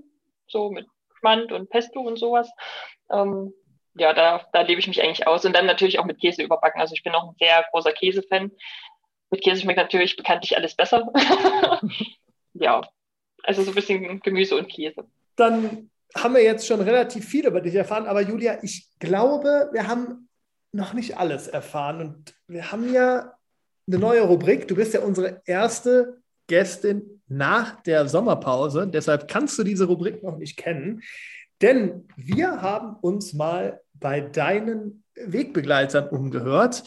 [0.46, 0.86] so mit
[1.18, 2.49] Schmand und Pesto und sowas.
[3.11, 3.53] Ähm,
[3.99, 5.44] ja, da, da lebe ich mich eigentlich aus.
[5.44, 6.80] Und dann natürlich auch mit Käse überbacken.
[6.80, 8.51] Also ich bin auch ein sehr großer Käsefan.
[9.30, 11.12] Mit Käse schmeckt natürlich bekanntlich alles besser.
[12.55, 12.82] ja,
[13.42, 15.05] also so ein bisschen Gemüse und Käse.
[15.36, 19.86] Dann haben wir jetzt schon relativ viel über dich erfahren, aber Julia, ich glaube, wir
[19.86, 20.28] haben
[20.72, 23.34] noch nicht alles erfahren und wir haben ja
[23.86, 24.68] eine neue Rubrik.
[24.68, 30.38] Du bist ja unsere erste Gästin nach der Sommerpause, deshalb kannst du diese Rubrik noch
[30.38, 31.03] nicht kennen.
[31.61, 36.82] Denn wir haben uns mal bei deinen Wegbegleitern umgehört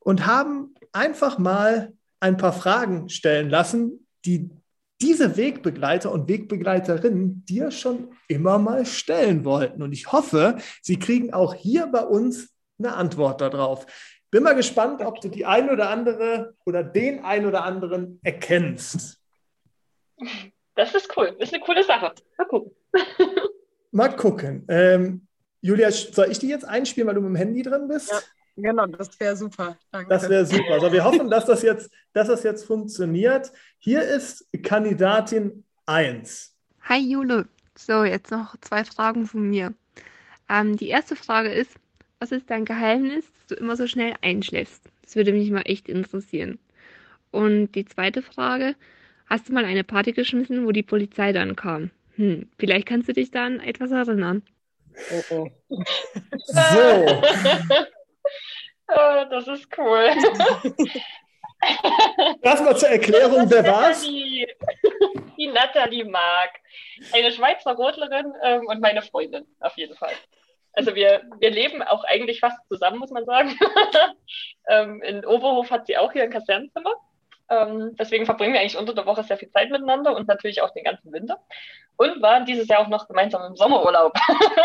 [0.00, 4.50] und haben einfach mal ein paar Fragen stellen lassen, die
[5.00, 9.82] diese Wegbegleiter und Wegbegleiterinnen dir schon immer mal stellen wollten.
[9.82, 13.86] Und ich hoffe, sie kriegen auch hier bei uns eine Antwort darauf.
[14.30, 19.20] Bin mal gespannt, ob du die ein oder andere oder den ein oder anderen erkennst.
[20.74, 21.36] Das ist cool.
[21.38, 22.14] Das ist eine coole Sache.
[22.38, 22.72] Mal gucken.
[23.90, 24.64] mal gucken.
[24.68, 25.26] Ähm,
[25.62, 28.10] Julia, soll ich die jetzt einspielen, weil du mit dem Handy drin bist?
[28.10, 28.18] Ja.
[28.56, 29.78] Genau, das wäre super.
[29.90, 30.10] Danke.
[30.10, 30.72] Das wäre super.
[30.72, 33.50] Also wir hoffen, dass das, jetzt, dass das jetzt funktioniert.
[33.78, 36.54] Hier ist Kandidatin 1.
[36.82, 37.48] Hi Jule.
[37.78, 39.72] So, jetzt noch zwei Fragen von mir.
[40.50, 41.70] Ähm, die erste Frage ist,
[42.18, 44.82] was ist dein Geheimnis, dass du immer so schnell einschläfst?
[45.02, 46.58] Das würde mich mal echt interessieren.
[47.30, 48.74] Und die zweite Frage,
[49.26, 51.90] hast du mal eine Party geschmissen, wo die Polizei dann kam?
[52.16, 54.42] Hm, vielleicht kannst du dich da an etwas erinnern.
[55.10, 55.48] Oh, oh.
[56.46, 57.22] So.
[58.94, 60.10] Oh, das ist cool.
[62.42, 64.02] Erstmal zur Erklärung, wer war's?
[64.02, 64.46] Die,
[65.38, 66.50] die Nathalie Mark.
[67.12, 70.12] Eine Schweizer Rodlerin ähm, und meine Freundin, auf jeden Fall.
[70.74, 73.58] Also wir, wir leben auch eigentlich fast zusammen, muss man sagen.
[74.68, 76.92] ähm, in Oberhof hat sie auch hier ein Kasernenzimmer.
[77.52, 80.72] Ähm, deswegen verbringen wir eigentlich unter der Woche sehr viel Zeit miteinander und natürlich auch
[80.72, 81.38] den ganzen Winter.
[81.96, 84.14] Und waren dieses Jahr auch noch gemeinsam im Sommerurlaub.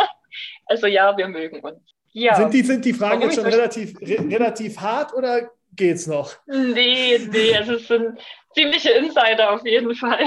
[0.66, 1.82] also ja, wir mögen uns.
[2.14, 2.36] Ja.
[2.36, 6.34] Sind, die, sind die Fragen jetzt schon relativ, re relativ hart oder geht's noch?
[6.46, 8.20] Nee, nee, es sind
[8.54, 10.20] ziemliche Insider auf jeden Fall.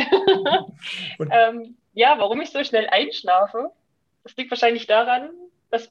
[1.18, 3.70] ähm, ja, warum ich so schnell einschlafe,
[4.22, 5.30] das liegt wahrscheinlich daran,
[5.70, 5.90] dass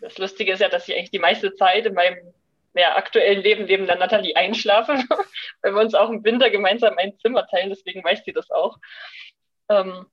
[0.00, 2.18] das Lustige ist ja, dass ich eigentlich die meiste Zeit in meinem
[2.76, 4.92] ja, aktuellen Leben neben der Nathalie einschlafe,
[5.62, 8.78] weil wir uns auch im Winter gemeinsam ein Zimmer teilen, deswegen weiß sie das auch.
[9.68, 10.06] Ähm,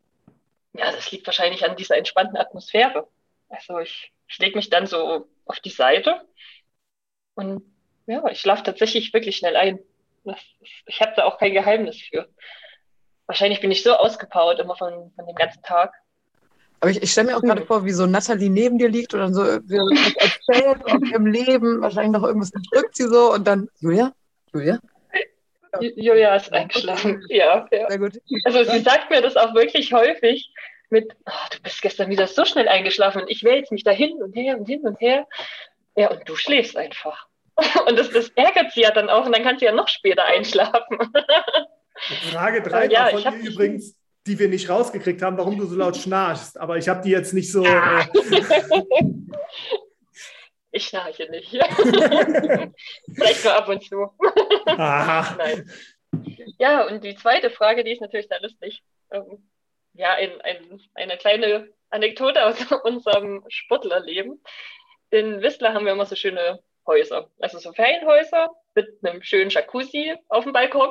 [0.73, 3.07] ja, das liegt wahrscheinlich an dieser entspannten Atmosphäre.
[3.49, 6.21] Also ich ich lege mich dann so auf die Seite
[7.35, 7.63] und
[8.07, 9.79] ja, ich schlafe tatsächlich wirklich schnell ein.
[10.23, 10.39] Das,
[10.85, 12.27] ich habe da auch kein Geheimnis für.
[13.27, 15.93] Wahrscheinlich bin ich so ausgepowert immer von, von dem ganzen Tag.
[16.83, 19.21] Aber ich, ich stelle mir auch gerade vor, wie so Nathalie neben dir liegt und
[19.21, 24.11] dann so erzählt aus ihrem Leben, wahrscheinlich noch irgendwas drückt sie so und dann, Julia,
[24.53, 24.79] Julia?
[25.79, 27.89] Julia ist eingeschlafen, ja, ja.
[27.89, 28.19] Sehr gut.
[28.43, 30.51] Also sie sagt mir das auch wirklich häufig,
[30.89, 34.21] mit, oh, du bist gestern wieder so schnell eingeschlafen und ich wälze mich da hin
[34.21, 35.25] und her und hin und her.
[35.95, 37.27] Ja, und du schläfst einfach.
[37.87, 40.25] Und das, das ärgert sie ja dann auch und dann kann sie ja noch später
[40.25, 40.97] einschlafen.
[42.31, 43.95] Frage 3 ja, von dir übrigens,
[44.25, 46.59] die wir nicht rausgekriegt haben, warum du so laut schnarchst.
[46.59, 47.63] Aber ich habe die jetzt nicht so.
[47.63, 48.01] Ja.
[48.01, 48.05] Äh...
[50.71, 51.49] ich schnarche nicht.
[53.13, 54.09] Vielleicht nur ab und zu.
[54.65, 55.35] Aha.
[55.37, 55.69] Nein.
[56.57, 58.83] Ja, und die zweite Frage, die ist natürlich sehr lustig.
[59.11, 59.49] Ähm,
[59.93, 64.41] ja, ein, ein, eine kleine Anekdote aus unserem Sportlerleben.
[65.09, 70.15] In Whistler haben wir immer so schöne Häuser, also so Ferienhäuser mit einem schönen Jacuzzi
[70.27, 70.89] auf dem Balkon.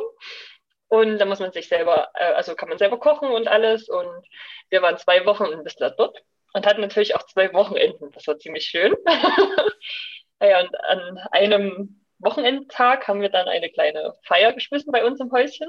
[0.93, 3.89] Und da muss man sich selber, äh, also kann man selber kochen und alles.
[3.89, 4.27] Und
[4.69, 6.23] wir waren zwei Wochen in Whistler dort
[6.53, 8.11] und hatten natürlich auch zwei Wochenenden.
[8.13, 8.95] Das war ziemlich schön.
[10.39, 15.33] naja, und an einem Wochenendtag haben wir dann eine kleine Feier geschmissen bei uns im
[15.33, 15.67] Häuschen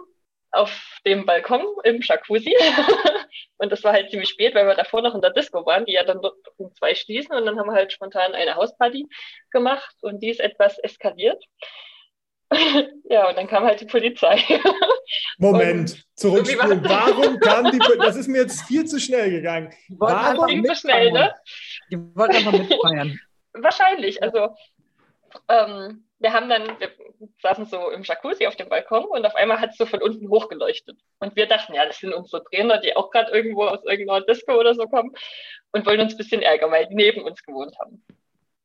[0.52, 2.54] auf dem Balkon im Jacuzzi.
[3.60, 5.94] und das war halt ziemlich spät, weil wir davor noch in der Disco waren, die
[5.94, 6.20] ja dann
[6.58, 7.34] um zwei schließen.
[7.34, 9.08] Und dann haben wir halt spontan eine Hausparty
[9.52, 11.42] gemacht und die ist etwas eskaliert.
[13.10, 14.42] ja, und dann kam halt die Polizei.
[15.38, 16.84] Moment, zurückspulen.
[16.84, 18.06] Warum kam die Polizei?
[18.06, 19.74] Das ist mir jetzt viel zu schnell gegangen.
[19.90, 20.48] Warum?
[20.48, 21.34] ging zu schnell, ne?
[21.92, 23.20] Die wollten einfach mitfeiern.
[23.54, 24.22] Wahrscheinlich.
[24.22, 24.56] Also,
[25.50, 26.92] ähm, wir haben dann, wir
[27.42, 30.30] saßen so im Jacuzzi auf dem Balkon und auf einmal hat es so von unten
[30.30, 30.98] hochgeleuchtet.
[31.20, 34.54] Und wir dachten, ja, das sind unsere Trainer, die auch gerade irgendwo aus irgendeiner Disco
[34.54, 35.14] oder so kommen
[35.72, 38.04] und wollen uns ein bisschen ärgern, weil die neben uns gewohnt haben.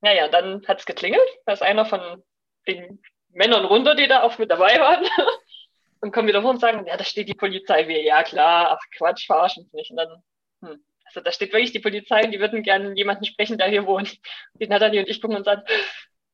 [0.01, 1.29] Naja, dann hat es geklingelt.
[1.47, 2.23] Da ist einer von
[2.69, 5.05] den Männern runter, die da auch mit dabei waren.
[6.01, 7.89] und kommen wieder hoch und sagen, ja, da steht die Polizei.
[7.89, 9.91] Wir, ja klar, ach Quatsch, verarschen uns nicht.
[9.91, 10.23] Und dann,
[10.63, 13.87] hm, also da steht wirklich die Polizei und die würden gerne jemanden sprechen, der hier
[13.87, 14.19] wohnt.
[14.55, 15.63] Die Nathalie und ich gucken und sagen,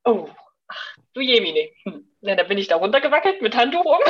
[0.04, 0.28] oh,
[0.68, 1.70] ach, du Jemine.
[1.84, 2.08] Hm.
[2.20, 3.98] Ja, dann bin ich da runtergewackelt mit Handtuch um.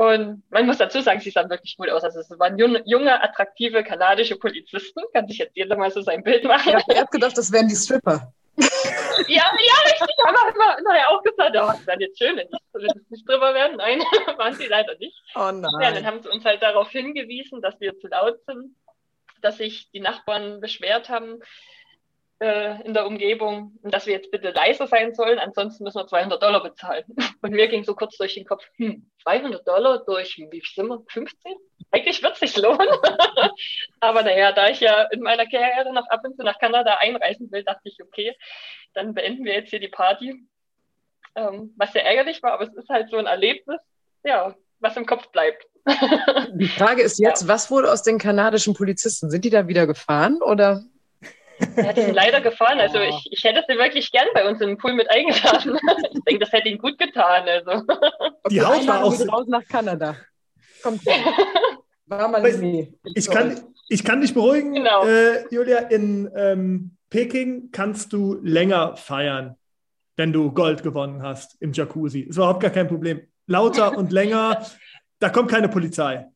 [0.00, 2.02] Und man muss dazu sagen, sie sahen wirklich gut aus.
[2.02, 5.02] Also es waren junge, attraktive kanadische Polizisten.
[5.12, 6.72] Kann sich jetzt jeder mal so sein Bild machen.
[6.88, 8.32] ich habe gedacht, das wären die Stripper.
[9.28, 10.16] Ja, ja, richtig.
[10.24, 13.54] Haben wir immer nachher auch gesagt, oh, das wäre jetzt schön, wenn es nicht Stripper
[13.54, 13.76] werden.
[13.76, 14.00] Nein,
[14.36, 15.16] waren sie leider nicht.
[15.34, 15.70] Oh nein.
[15.80, 18.76] Ja, dann haben sie uns halt darauf hingewiesen, dass wir zu laut sind,
[19.42, 21.40] dass sich die Nachbarn beschwert haben,
[22.40, 26.06] äh, in der Umgebung und dass wir jetzt bitte leiser sein sollen, ansonsten müssen wir
[26.06, 27.04] 200 Dollar bezahlen.
[27.42, 30.88] Und mir ging so kurz durch den Kopf, hm, 200 Dollar durch, wie viel sind
[30.88, 31.54] wir, 15?
[31.90, 32.88] Eigentlich wird es sich lohnen.
[34.00, 37.50] Aber naja, da ich ja in meiner Karriere noch ab und zu nach Kanada einreisen
[37.52, 38.34] will, dachte ich, okay,
[38.94, 40.46] dann beenden wir jetzt hier die Party.
[41.34, 43.80] Ähm, was sehr ärgerlich war, aber es ist halt so ein Erlebnis,
[44.24, 45.64] ja, was im Kopf bleibt.
[46.54, 47.48] Die Frage ist jetzt, ja.
[47.48, 49.30] was wurde aus den kanadischen Polizisten?
[49.30, 50.82] Sind die da wieder gefahren oder?
[51.76, 52.80] Ja, die sind leider gefahren.
[52.80, 55.78] Also ich, ich hätte sie wirklich gern bei uns im Pool mit eingeladen.
[56.12, 57.48] Ich denke, das hätte ihnen gut getan.
[57.48, 57.84] Also.
[58.50, 60.16] Die Haut war auch raus nach Kanada.
[60.82, 61.02] Kommt
[62.06, 62.92] War mal nie.
[63.14, 65.06] Ich kann, ich kann dich beruhigen, genau.
[65.06, 65.78] äh, Julia.
[65.78, 69.56] In ähm, Peking kannst du länger feiern,
[70.16, 72.22] wenn du Gold gewonnen hast im Jacuzzi.
[72.22, 73.26] Ist überhaupt gar kein Problem.
[73.46, 74.66] Lauter und länger,
[75.20, 76.26] da kommt keine Polizei.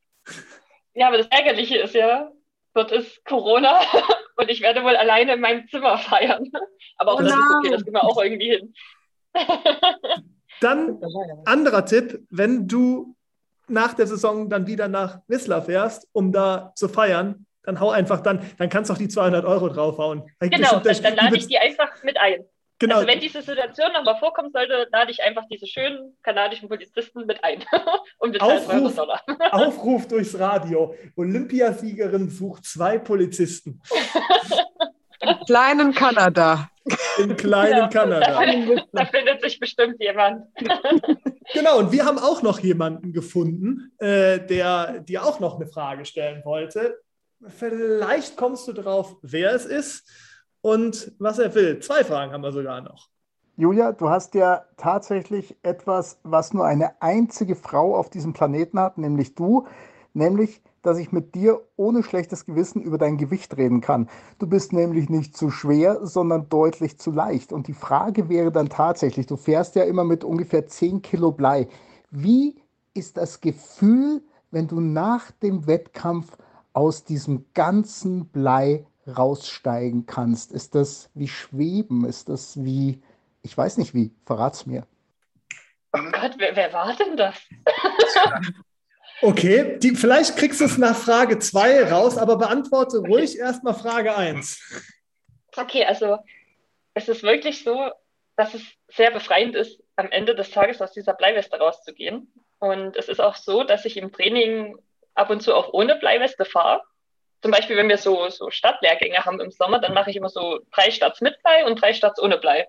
[0.94, 2.30] Ja, aber das Ärgerliche ist ja,
[2.74, 3.80] dort ist Corona
[4.36, 6.50] und ich werde wohl alleine in meinem Zimmer feiern.
[6.96, 8.74] Aber auch oh das ist okay, das gehen wir auch irgendwie hin.
[10.60, 11.00] Dann
[11.44, 13.16] anderer Tipp, wenn du
[13.66, 18.20] nach der Saison dann wieder nach Whistler fährst, um da zu feiern, dann hau einfach
[18.20, 20.22] dann, dann kannst du auch die 200 Euro draufhauen.
[20.38, 22.44] Genau, dann, dann lade ich die einfach mit ein.
[22.84, 22.96] Genau.
[22.96, 27.42] Also wenn diese Situation nochmal vorkommen sollte, lade ich einfach diese schönen kanadischen Polizisten mit
[27.42, 27.64] ein
[28.18, 29.22] und bezahle Aufruf, Dollar.
[29.52, 30.94] Aufruf durchs Radio.
[31.16, 33.80] Olympiasiegerin sucht zwei Polizisten.
[35.20, 36.68] Im kleinen Kanada.
[37.16, 38.44] Im kleinen ja, Kanada.
[38.44, 40.44] Da, da, findet sich bestimmt jemand.
[41.54, 46.04] genau, und wir haben auch noch jemanden gefunden, äh, der dir auch noch eine Frage
[46.04, 47.00] stellen wollte.
[47.48, 50.06] Vielleicht kommst du drauf, wer es ist
[50.64, 51.78] und was er will.
[51.80, 53.10] Zwei Fragen haben wir sogar noch.
[53.58, 58.96] Julia, du hast ja tatsächlich etwas, was nur eine einzige Frau auf diesem Planeten hat,
[58.96, 59.66] nämlich du,
[60.14, 64.08] nämlich, dass ich mit dir ohne schlechtes Gewissen über dein Gewicht reden kann.
[64.38, 67.52] Du bist nämlich nicht zu schwer, sondern deutlich zu leicht.
[67.52, 71.68] Und die Frage wäre dann tatsächlich, du fährst ja immer mit ungefähr 10 Kilo Blei.
[72.10, 72.56] Wie
[72.94, 76.38] ist das Gefühl, wenn du nach dem Wettkampf
[76.72, 80.52] aus diesem ganzen Blei raussteigen kannst?
[80.52, 82.04] Ist das wie Schweben?
[82.04, 83.02] Ist das wie,
[83.42, 84.86] ich weiß nicht wie, verrat's mir.
[85.92, 87.36] Oh Gott, wer, wer war denn das?
[89.22, 93.10] okay, die, vielleicht kriegst du es nach Frage 2 raus, aber beantworte okay.
[93.10, 94.84] ruhig erstmal Frage 1.
[95.56, 96.18] Okay, also
[96.94, 97.90] es ist wirklich so,
[98.36, 102.32] dass es sehr befreiend ist, am Ende des Tages aus dieser Bleiweste rauszugehen.
[102.58, 104.76] Und es ist auch so, dass ich im Training
[105.14, 106.82] ab und zu auch ohne Bleiweste fahre
[107.44, 110.60] zum Beispiel, wenn wir so, so Stadtlehrgänge haben im Sommer, dann mache ich immer so
[110.72, 112.66] drei Starts mit Blei und drei Starts ohne Blei.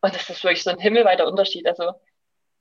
[0.00, 1.66] Und das ist wirklich so ein himmelweiter Unterschied.
[1.66, 1.92] Also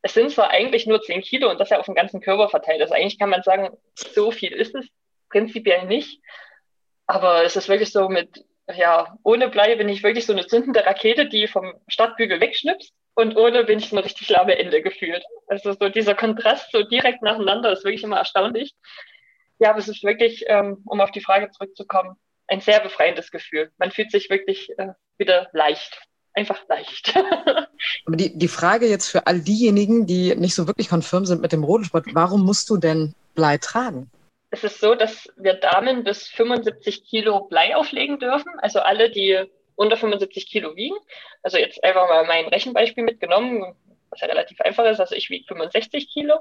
[0.02, 2.82] es sind zwar eigentlich nur 10 Kilo und das ja auf den ganzen Körper verteilt.
[2.82, 4.88] Also eigentlich kann man sagen, so viel ist es
[5.30, 6.20] prinzipiell nicht.
[7.06, 8.44] Aber es ist wirklich so mit,
[8.76, 12.92] ja, ohne Blei bin ich wirklich so eine zündende Rakete, die vom Stadtbügel wegschnipst.
[13.16, 15.24] Und ohne bin ich so ein richtig lahme Ende gefühlt.
[15.48, 18.74] Also so dieser Kontrast so direkt nacheinander ist wirklich immer erstaunlich.
[19.60, 22.16] Ja, aber es ist wirklich, ähm, um auf die Frage zurückzukommen,
[22.48, 23.72] ein sehr befreiendes Gefühl.
[23.78, 26.00] Man fühlt sich wirklich äh, wieder leicht.
[26.34, 27.16] Einfach leicht.
[28.06, 31.52] aber die, die Frage jetzt für all diejenigen, die nicht so wirklich konfirm sind mit
[31.52, 34.12] dem Rodelsport, warum musst du denn Blei tragen?
[34.52, 38.52] Es ist so, dass wir Damen bis 75 Kilo Blei auflegen dürfen.
[38.60, 39.44] Also alle, die
[39.76, 40.96] unter 75 Kilo wiegen.
[41.42, 43.76] Also jetzt einfach mal mein Rechenbeispiel mitgenommen,
[44.10, 45.00] was ja relativ einfach ist.
[45.00, 46.36] Also ich wiege 65 Kilo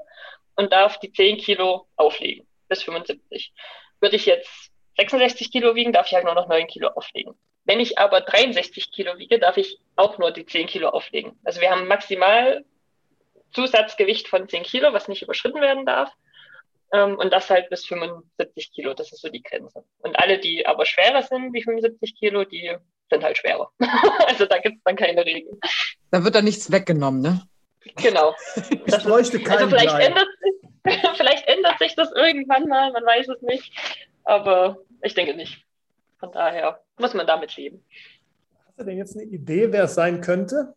[0.56, 3.52] und darf die 10 Kilo auflegen bis 75.
[4.00, 7.34] Würde ich jetzt 66 Kilo wiegen, darf ich halt nur noch 9 Kilo auflegen.
[7.64, 11.38] Wenn ich aber 63 Kilo wiege, darf ich auch nur die 10 Kilo auflegen.
[11.44, 12.64] Also wir haben maximal
[13.52, 16.12] Zusatzgewicht von 10 Kilo, was nicht überschritten werden darf.
[16.92, 19.84] Ähm, und das halt bis 75 Kilo, das ist so die Grenze.
[19.98, 22.76] Und alle, die aber schwerer sind wie 75 Kilo, die
[23.10, 23.70] sind halt schwerer.
[24.26, 25.58] also da gibt es dann keine Regeln.
[26.10, 27.42] Da wird dann nichts weggenommen, ne?
[27.96, 28.34] Genau.
[28.86, 30.28] Ich bräuchte keinen also vielleicht ändert,
[31.16, 33.72] vielleicht ändert sich das irgendwann mal, man weiß es nicht.
[34.24, 35.64] Aber ich denke nicht.
[36.18, 37.84] Von daher muss man damit leben.
[38.66, 40.74] Hast du denn jetzt eine Idee, wer es sein könnte?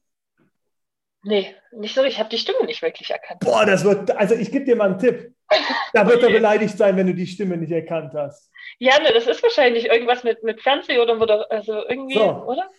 [1.24, 2.03] Nee, nicht so.
[2.03, 3.41] Ich habe die Stimme nicht wirklich erkannt.
[3.41, 5.34] Boah, das wird, also ich gebe dir mal einen Tipp.
[5.93, 8.51] Da wird er beleidigt sein, wenn du die Stimme nicht erkannt hast.
[8.78, 12.45] Ja, ne, das ist wahrscheinlich irgendwas mit, mit Fernseh oder, oder also irgendwie, so.
[12.45, 12.70] oder?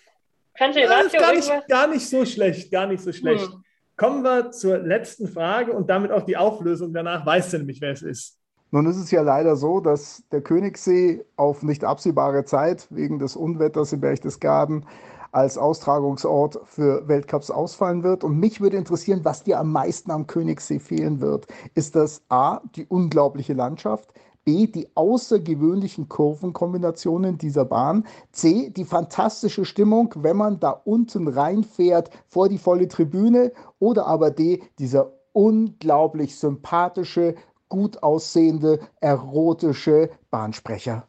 [0.54, 3.46] Fernseh, Radio, das ist gar nicht, gar nicht so schlecht, gar nicht so schlecht.
[3.46, 3.64] Hm.
[4.00, 6.94] Kommen wir zur letzten Frage und damit auch die Auflösung.
[6.94, 8.38] Danach weißt du nämlich, wer es ist.
[8.70, 13.36] Nun ist es ja leider so, dass der Königssee auf nicht absehbare Zeit wegen des
[13.36, 14.86] Unwetters im Berchtesgaden
[15.32, 18.24] als Austragungsort für Weltcups ausfallen wird.
[18.24, 21.46] Und mich würde interessieren, was dir am meisten am Königssee fehlen wird.
[21.74, 24.14] Ist das A, die unglaubliche Landschaft,
[24.50, 24.66] B.
[24.66, 28.04] Die außergewöhnlichen Kurvenkombinationen dieser Bahn.
[28.32, 28.70] C.
[28.70, 33.52] Die fantastische Stimmung, wenn man da unten reinfährt vor die volle Tribüne.
[33.78, 34.64] Oder aber D.
[34.80, 37.36] Dieser unglaublich sympathische,
[37.68, 41.06] gut aussehende, erotische Bahnsprecher.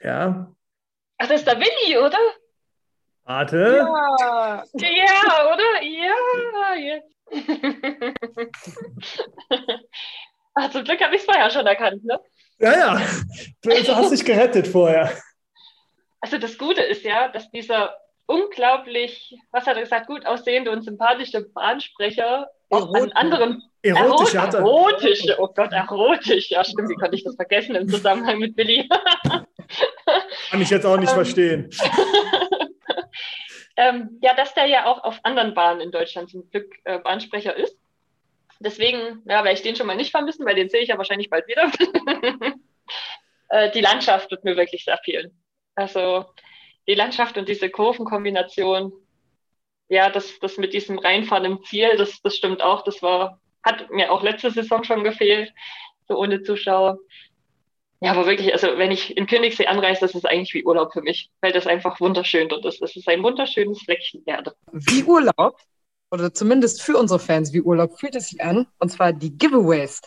[0.00, 0.50] Ja.
[1.18, 2.18] Ach, das ist der Willi, oder?
[3.22, 3.76] Warte.
[3.78, 5.80] Ja, ja oder?
[5.84, 7.14] Ja, jetzt.
[10.54, 12.18] Ach, zum Glück habe ich es vorher schon erkannt, ne?
[12.60, 13.02] Ja, ja.
[13.62, 15.12] Du hast dich gerettet vorher.
[16.20, 17.94] Also das Gute ist ja, dass dieser
[18.26, 24.54] unglaublich, was hat er gesagt, gut aussehende und sympathische Bahnsprecher auch an anderen Erotisch, Erot-
[24.54, 28.86] erotische, oh Gott, erotisch, ja stimmt, wie konnte ich das vergessen im Zusammenhang mit Billy?
[30.50, 31.14] Kann ich jetzt auch nicht Ähm.
[31.14, 31.70] verstehen.
[33.76, 37.56] ähm, ja, dass der ja auch auf anderen Bahnen in Deutschland zum Glück äh, Bahnsprecher
[37.56, 37.76] ist.
[38.60, 41.30] Deswegen, ja, werde ich den schon mal nicht vermissen, weil den sehe ich ja wahrscheinlich
[41.30, 41.72] bald wieder.
[43.48, 45.32] äh, die Landschaft wird mir wirklich sehr fehlen.
[45.74, 46.26] Also
[46.86, 48.92] die Landschaft und diese Kurvenkombination,
[49.88, 52.82] ja, das, das mit diesem Reinfahren im Ziel, das, das stimmt auch.
[52.84, 55.52] Das war, hat mir auch letzte Saison schon gefehlt,
[56.06, 56.98] so ohne Zuschauer.
[58.00, 61.02] Ja, aber wirklich, also wenn ich in Königssee anreise, das ist eigentlich wie Urlaub für
[61.02, 62.82] mich, weil das einfach wunderschön dort ist.
[62.82, 64.54] Es ist ein wunderschönes Fleckchen Erde.
[64.72, 65.56] Wie Urlaub,
[66.10, 68.66] oder zumindest für unsere Fans wie Urlaub, fühlt es sich an.
[68.78, 70.00] Und zwar die Giveaways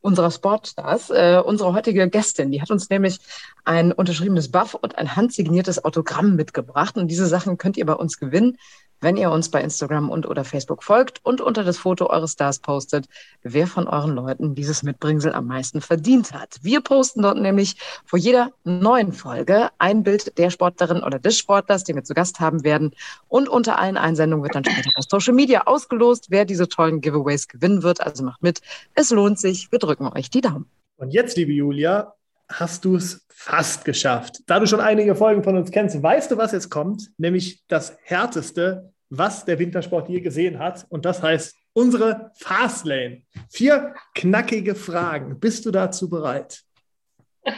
[0.00, 1.10] unserer Sportstars.
[1.10, 3.18] Äh, unsere heutige Gästin, die hat uns nämlich
[3.64, 6.96] ein unterschriebenes Buff und ein handsigniertes Autogramm mitgebracht.
[6.96, 8.56] Und diese Sachen könnt ihr bei uns gewinnen,
[9.00, 12.58] wenn ihr uns bei Instagram und oder Facebook folgt und unter das Foto eures Stars
[12.58, 13.06] postet,
[13.42, 16.58] wer von euren Leuten dieses Mitbringsel am meisten verdient hat.
[16.62, 21.84] Wir posten dort nämlich vor jeder neuen Folge ein Bild der Sportlerin oder des Sportlers,
[21.84, 22.92] den wir zu Gast haben werden.
[23.28, 27.48] Und unter allen Einsendungen wird dann später auf Social Media ausgelost, wer diese tollen Giveaways
[27.48, 28.00] gewinnen wird.
[28.00, 28.60] Also macht mit.
[28.94, 29.70] Es lohnt sich.
[29.70, 30.70] Wir drücken euch die Daumen.
[30.96, 32.14] Und jetzt, liebe Julia,
[32.48, 34.38] hast du es fast geschafft.
[34.46, 37.10] Da du schon einige Folgen von uns kennst, weißt du, was jetzt kommt?
[37.18, 40.86] Nämlich das Härteste, was der Wintersport je gesehen hat.
[40.88, 43.22] Und das heißt unsere Fastlane.
[43.50, 45.38] Vier knackige Fragen.
[45.38, 46.62] Bist du dazu bereit?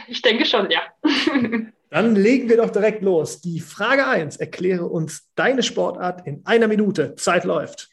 [0.07, 0.81] Ich denke schon, ja.
[1.89, 3.41] Dann legen wir doch direkt los.
[3.41, 4.37] Die Frage 1.
[4.37, 7.15] Erkläre uns deine Sportart in einer Minute.
[7.15, 7.89] Zeit läuft.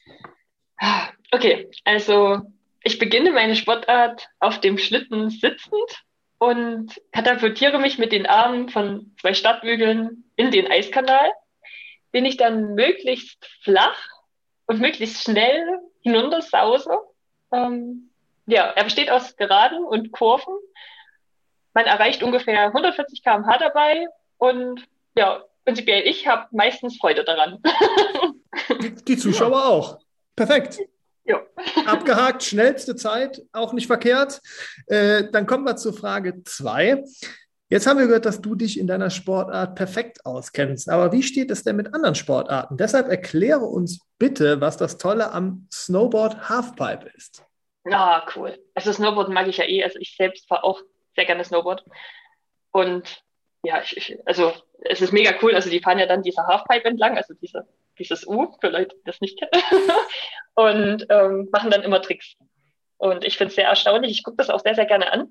[1.31, 2.43] Okay, also
[2.83, 6.05] ich beginne meine Sportart auf dem Schlitten sitzend
[6.39, 11.33] und katapultiere mich mit den Armen von zwei Stadtbügeln in den Eiskanal,
[12.15, 13.99] den ich dann möglichst flach
[14.67, 15.65] und möglichst schnell
[16.03, 16.99] hinuntersause.
[17.53, 18.11] Ähm,
[18.47, 20.55] ja, er besteht aus Geraden und Kurven.
[21.75, 24.07] Man erreicht ungefähr 140 km/h dabei
[24.39, 27.63] und ja, prinzipiell ich habe meistens Freude daran.
[28.81, 29.99] Die, die Zuschauer auch.
[30.35, 30.81] Perfekt.
[31.27, 31.43] Ja.
[31.87, 34.41] Abgehakt, schnellste Zeit, auch nicht verkehrt.
[34.87, 37.03] Äh, dann kommen wir zur Frage 2.
[37.69, 40.89] Jetzt haben wir gehört, dass du dich in deiner Sportart perfekt auskennst.
[40.89, 42.77] Aber wie steht es denn mit anderen Sportarten?
[42.77, 47.45] Deshalb erkläre uns bitte, was das Tolle am Snowboard Halfpipe ist.
[47.91, 48.57] Ah, cool.
[48.75, 49.83] Also Snowboard mag ich ja eh.
[49.83, 50.81] Also ich selbst fahre auch
[51.17, 51.85] sehr gerne Snowboard.
[52.71, 53.25] Und
[53.65, 54.53] ja, ich, ich, also
[54.83, 55.55] es ist mega cool.
[55.57, 57.67] Also die fahren ja dann diese Halfpipe entlang, also diese,
[57.99, 59.63] dieses U, für Leute, die das nicht kennen.
[60.55, 62.35] und ähm, machen dann immer Tricks.
[62.99, 64.11] Und ich finde es sehr erstaunlich.
[64.13, 65.29] Ich gucke das auch sehr, sehr gerne an.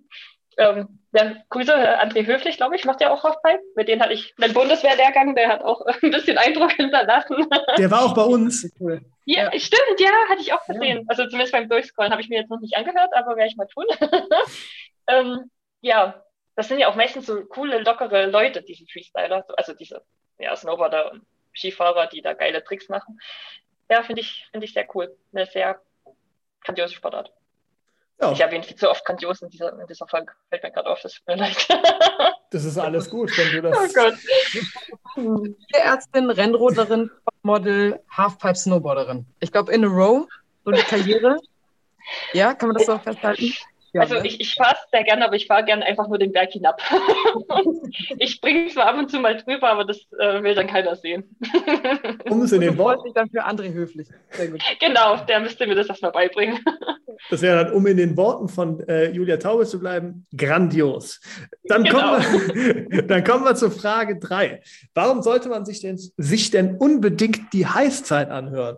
[0.57, 3.61] Ähm, der Grüße, André Höflich, glaube ich, macht ja auch Halfpipe.
[3.75, 7.47] Mit dem hatte ich einen Bundeswehrlehrgang, der hat auch ein bisschen Eindruck hinterlassen.
[7.77, 8.71] Der war auch bei uns.
[8.79, 9.01] Cool.
[9.25, 9.59] Ja, Ja.
[9.59, 11.05] stimmt, ja, hatte ich auch gesehen.
[11.09, 13.67] Also zumindest beim Durchscrollen habe ich mir jetzt noch nicht angehört, aber werde ich mal
[13.67, 13.85] tun.
[15.07, 15.51] ähm,
[15.81, 16.23] ja,
[16.55, 20.03] das sind ja auch meistens so coole, lockere Leute, diese Freestyler, so- also diese
[20.39, 21.23] ja, Snowboarder und
[21.55, 23.19] Skifahrer, die da geile Tricks machen.
[23.89, 25.15] Ja, finde ich, finde ich sehr cool.
[25.33, 25.81] Eine sehr
[26.61, 27.31] grandiose Sportart.
[28.21, 30.31] Ja, Ich erwähne viel zu oft grandios in dieser, in dieser Folge.
[30.49, 31.67] Fällt mir gerade auf, das tut mir leid.
[32.51, 33.93] das ist alles gut, wenn du oh das.
[33.93, 34.15] Gott.
[35.73, 37.11] Ärztin, Rennroderin,
[37.43, 39.25] Model, Halfpipe Snowboarderin.
[39.41, 40.25] Ich glaube in a row,
[40.63, 41.37] so die Karriere.
[42.33, 43.53] Ja, kann man das so festhalten?
[43.95, 44.27] Ja, Also ne?
[44.27, 46.81] ich, ich fahre sehr gerne, aber ich fahre gerne einfach nur den Berg hinab.
[48.19, 51.23] ich springe zwar ab und zu mal drüber, aber das äh, will dann keiner sehen.
[52.29, 54.09] Um es in den Worten, dich dann für André Höflich.
[54.31, 54.61] Sehr gut.
[54.81, 56.59] genau, der müsste mir das erstmal beibringen.
[57.29, 61.21] das wäre dann, um in den Worten von äh, Julia Taube zu bleiben, grandios.
[61.63, 62.17] Dann, Genau.
[62.17, 64.61] kommen wir, dann kommen wir zur Frage 3.
[64.93, 68.77] Warum sollte man sich denn, sich denn unbedingt die Heißzeit anhören?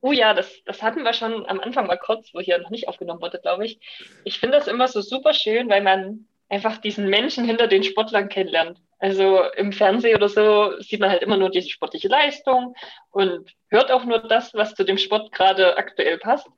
[0.00, 2.88] Oh ja, das, das hatten wir schon am Anfang mal kurz, wo hier noch nicht
[2.88, 3.80] aufgenommen wurde, glaube ich.
[4.24, 8.28] Ich finde das immer so super schön, weil man einfach diesen Menschen hinter den Sportlern
[8.28, 8.78] kennenlernt.
[8.98, 12.74] Also im Fernsehen oder so sieht man halt immer nur diese sportliche Leistung
[13.10, 16.48] und hört auch nur das, was zu dem Sport gerade aktuell passt.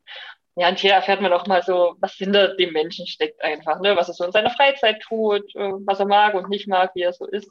[0.57, 3.97] ja, und hier erfährt man auch mal so, was hinter dem Menschen steckt einfach, ne?
[3.97, 7.03] was er so in seiner Freizeit tut, äh, was er mag und nicht mag, wie
[7.03, 7.51] er so ist.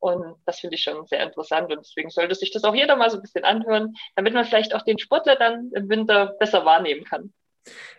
[0.00, 3.10] Und das finde ich schon sehr interessant und deswegen sollte sich das auch jeder mal
[3.10, 7.04] so ein bisschen anhören, damit man vielleicht auch den Sportler dann im Winter besser wahrnehmen
[7.04, 7.34] kann.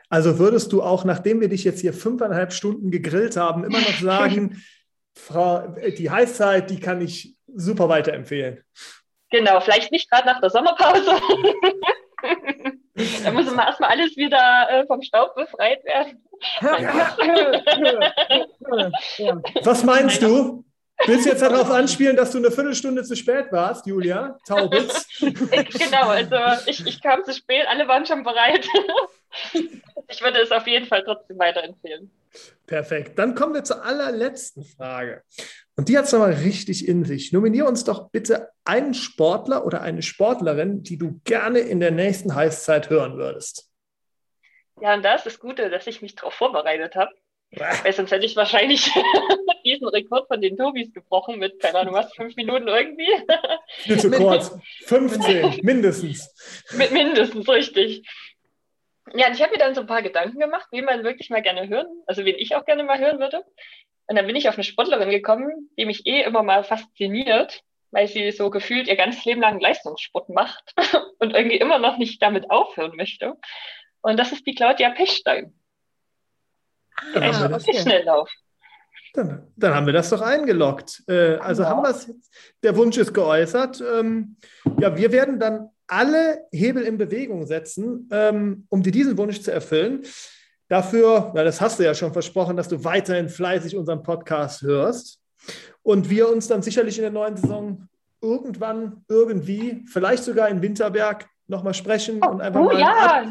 [0.10, 4.02] Also würdest du auch, nachdem wir dich jetzt hier fünfeinhalb Stunden gegrillt haben, immer noch
[4.02, 4.64] sagen,
[5.14, 8.64] Frau, die Heißzeit, die kann ich super weiterempfehlen.
[9.30, 11.12] Genau, vielleicht nicht gerade nach der Sommerpause.
[13.24, 16.24] da muss immer erstmal alles wieder äh, vom Staub befreit werden.
[19.64, 20.64] Was meinst du?
[21.08, 25.08] Willst du jetzt darauf anspielen, dass du eine Viertelstunde zu spät warst, Julia Taubitz?
[25.20, 26.36] genau, also
[26.66, 28.68] ich, ich kam zu spät, alle waren schon bereit.
[30.08, 32.12] ich würde es auf jeden Fall trotzdem weiterempfehlen.
[32.66, 33.20] Perfekt.
[33.20, 35.24] Dann kommen wir zur allerletzten Frage.
[35.76, 37.34] Und die hat es nochmal richtig in sich.
[37.34, 42.36] Nominiere uns doch bitte einen Sportler oder eine Sportlerin, die du gerne in der nächsten
[42.36, 43.70] Heißzeit hören würdest.
[44.80, 47.12] Ja, und da ist das Gute, dass ich mich darauf vorbereitet habe.
[47.52, 48.90] Weil sonst hätte ich wahrscheinlich
[49.66, 53.10] diesen Rekord von den Tobis gebrochen mit, keine Ahnung was, fünf Minuten irgendwie.
[53.80, 54.58] Viel zu kurz.
[54.86, 56.34] 15, mindestens.
[56.78, 58.08] Mit mindestens, richtig.
[59.14, 61.42] Ja, und ich habe mir dann so ein paar Gedanken gemacht, wie man wirklich mal
[61.42, 63.44] gerne hören, also wen ich auch gerne mal hören würde.
[64.08, 68.08] Und dann bin ich auf eine Sportlerin gekommen, die mich eh immer mal fasziniert, weil
[68.08, 70.74] sie so gefühlt ihr ganzes Leben lang Leistungssport macht
[71.20, 73.36] und irgendwie immer noch nicht damit aufhören möchte.
[74.02, 75.54] Und das ist die Claudia Pechstein.
[77.16, 77.80] Ah, okay.
[77.80, 78.30] Schnelllauf.
[79.14, 81.04] Dann, dann, haben wir das doch eingeloggt.
[81.08, 81.70] Äh, also ja.
[81.70, 82.32] haben wir es jetzt,
[82.64, 83.82] der Wunsch ist geäußert.
[83.82, 84.38] Ähm,
[84.80, 89.52] ja, wir werden dann alle Hebel in Bewegung setzen, ähm, um dir diesen Wunsch zu
[89.52, 90.04] erfüllen.
[90.70, 95.20] Dafür, na, das hast du ja schon versprochen, dass du weiterhin fleißig unseren Podcast hörst.
[95.84, 97.90] Und wir uns dann sicherlich in der neuen Saison
[98.22, 103.26] irgendwann, irgendwie, vielleicht sogar in Winterberg nochmal sprechen oh, und einfach, oh, mal, ja.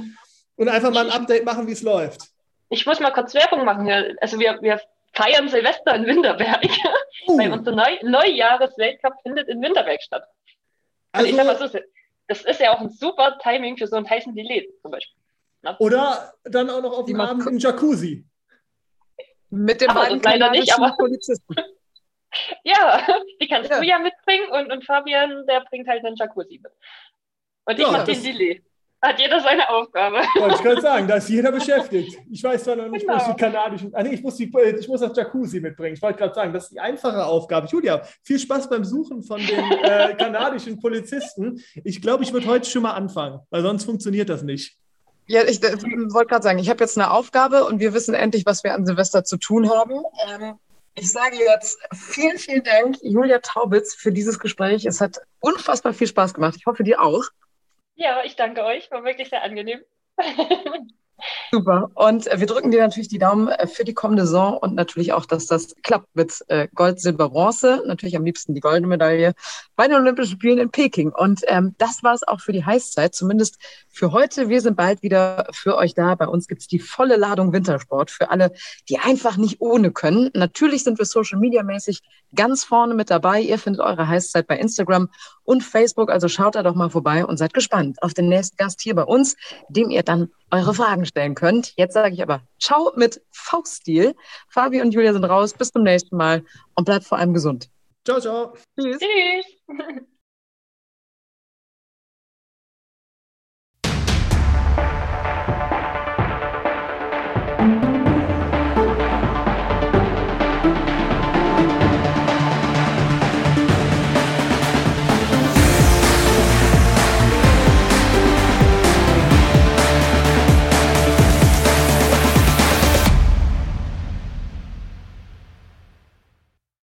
[0.56, 2.29] und einfach mal ein Update machen, wie es läuft.
[2.70, 3.90] Ich muss mal kurz Werbung machen.
[4.20, 4.80] Also wir, wir
[5.12, 6.64] feiern Silvester in Winterberg,
[7.26, 7.38] uh.
[7.38, 10.24] weil unser Neu Neujahresweltcup findet in Winterberg statt.
[11.12, 11.78] Also, also ich sag mal so,
[12.28, 15.20] das ist ja auch ein super Timing für so einen heißen Delay zum Beispiel.
[15.62, 15.76] Ne?
[15.80, 18.24] Oder dann auch noch auf dem Abend im Jacuzzi.
[19.50, 21.56] Mit dem beiden leider nicht, aber Polizisten.
[22.64, 23.04] ja,
[23.40, 23.80] die kannst ja.
[23.80, 26.72] du ja mitbringen und, und Fabian, der bringt halt einen Jacuzzi mit.
[27.64, 28.62] Und ich ja, mache den Delay.
[29.02, 30.18] Hat jeder seine Aufgabe.
[30.38, 32.18] Wollte ich gerade sagen, da ist jeder beschäftigt.
[32.30, 33.16] Ich weiß zwar noch nicht, genau.
[33.16, 33.94] ich die kanadischen.
[33.94, 35.94] Ah, nee, ich muss, die, ich muss das Jacuzzi mitbringen.
[35.94, 37.66] Ich wollte gerade sagen, das ist die einfache Aufgabe.
[37.66, 41.62] Julia, viel Spaß beim Suchen von den äh, kanadischen Polizisten.
[41.82, 44.76] Ich glaube, ich würde heute schon mal anfangen, weil sonst funktioniert das nicht.
[45.26, 45.72] Ja, ich äh,
[46.12, 48.84] wollte gerade sagen, ich habe jetzt eine Aufgabe und wir wissen endlich, was wir an
[48.84, 50.02] Silvester zu tun haben.
[50.28, 50.58] Ähm,
[50.94, 54.84] ich sage jetzt vielen, vielen Dank, Julia Taubitz, für dieses Gespräch.
[54.84, 56.56] Es hat unfassbar viel Spaß gemacht.
[56.58, 57.24] Ich hoffe, dir auch.
[58.00, 58.90] Ja, ich danke euch.
[58.90, 59.84] War wirklich sehr angenehm.
[61.50, 61.90] Super.
[61.94, 65.12] Und äh, wir drücken dir natürlich die Daumen äh, für die kommende Saison und natürlich
[65.12, 67.82] auch, dass das klappt mit äh, Gold, Silber, Bronze.
[67.86, 69.34] Natürlich am liebsten die goldene Medaille
[69.76, 71.12] bei den Olympischen Spielen in Peking.
[71.12, 73.58] Und ähm, das war es auch für die Heißzeit, zumindest
[73.88, 74.48] für heute.
[74.48, 76.14] Wir sind bald wieder für euch da.
[76.14, 78.52] Bei uns gibt es die volle Ladung Wintersport für alle,
[78.88, 80.30] die einfach nicht ohne können.
[80.34, 82.00] Natürlich sind wir Social Media mäßig
[82.34, 83.40] ganz vorne mit dabei.
[83.40, 85.08] Ihr findet eure Heißzeit bei Instagram
[85.44, 86.10] und Facebook.
[86.10, 89.02] Also schaut da doch mal vorbei und seid gespannt auf den nächsten Gast hier bei
[89.02, 89.36] uns,
[89.68, 91.74] dem ihr dann eure Fragen stellen könnt.
[91.76, 94.14] Jetzt sage ich aber Ciao mit V-Stil.
[94.48, 95.52] Fabi und Julia sind raus.
[95.52, 96.42] Bis zum nächsten Mal
[96.74, 97.68] und bleibt vor allem gesund.
[98.04, 98.54] Ciao, ciao.
[98.78, 98.98] Tschüss.
[98.98, 100.00] Tschüss.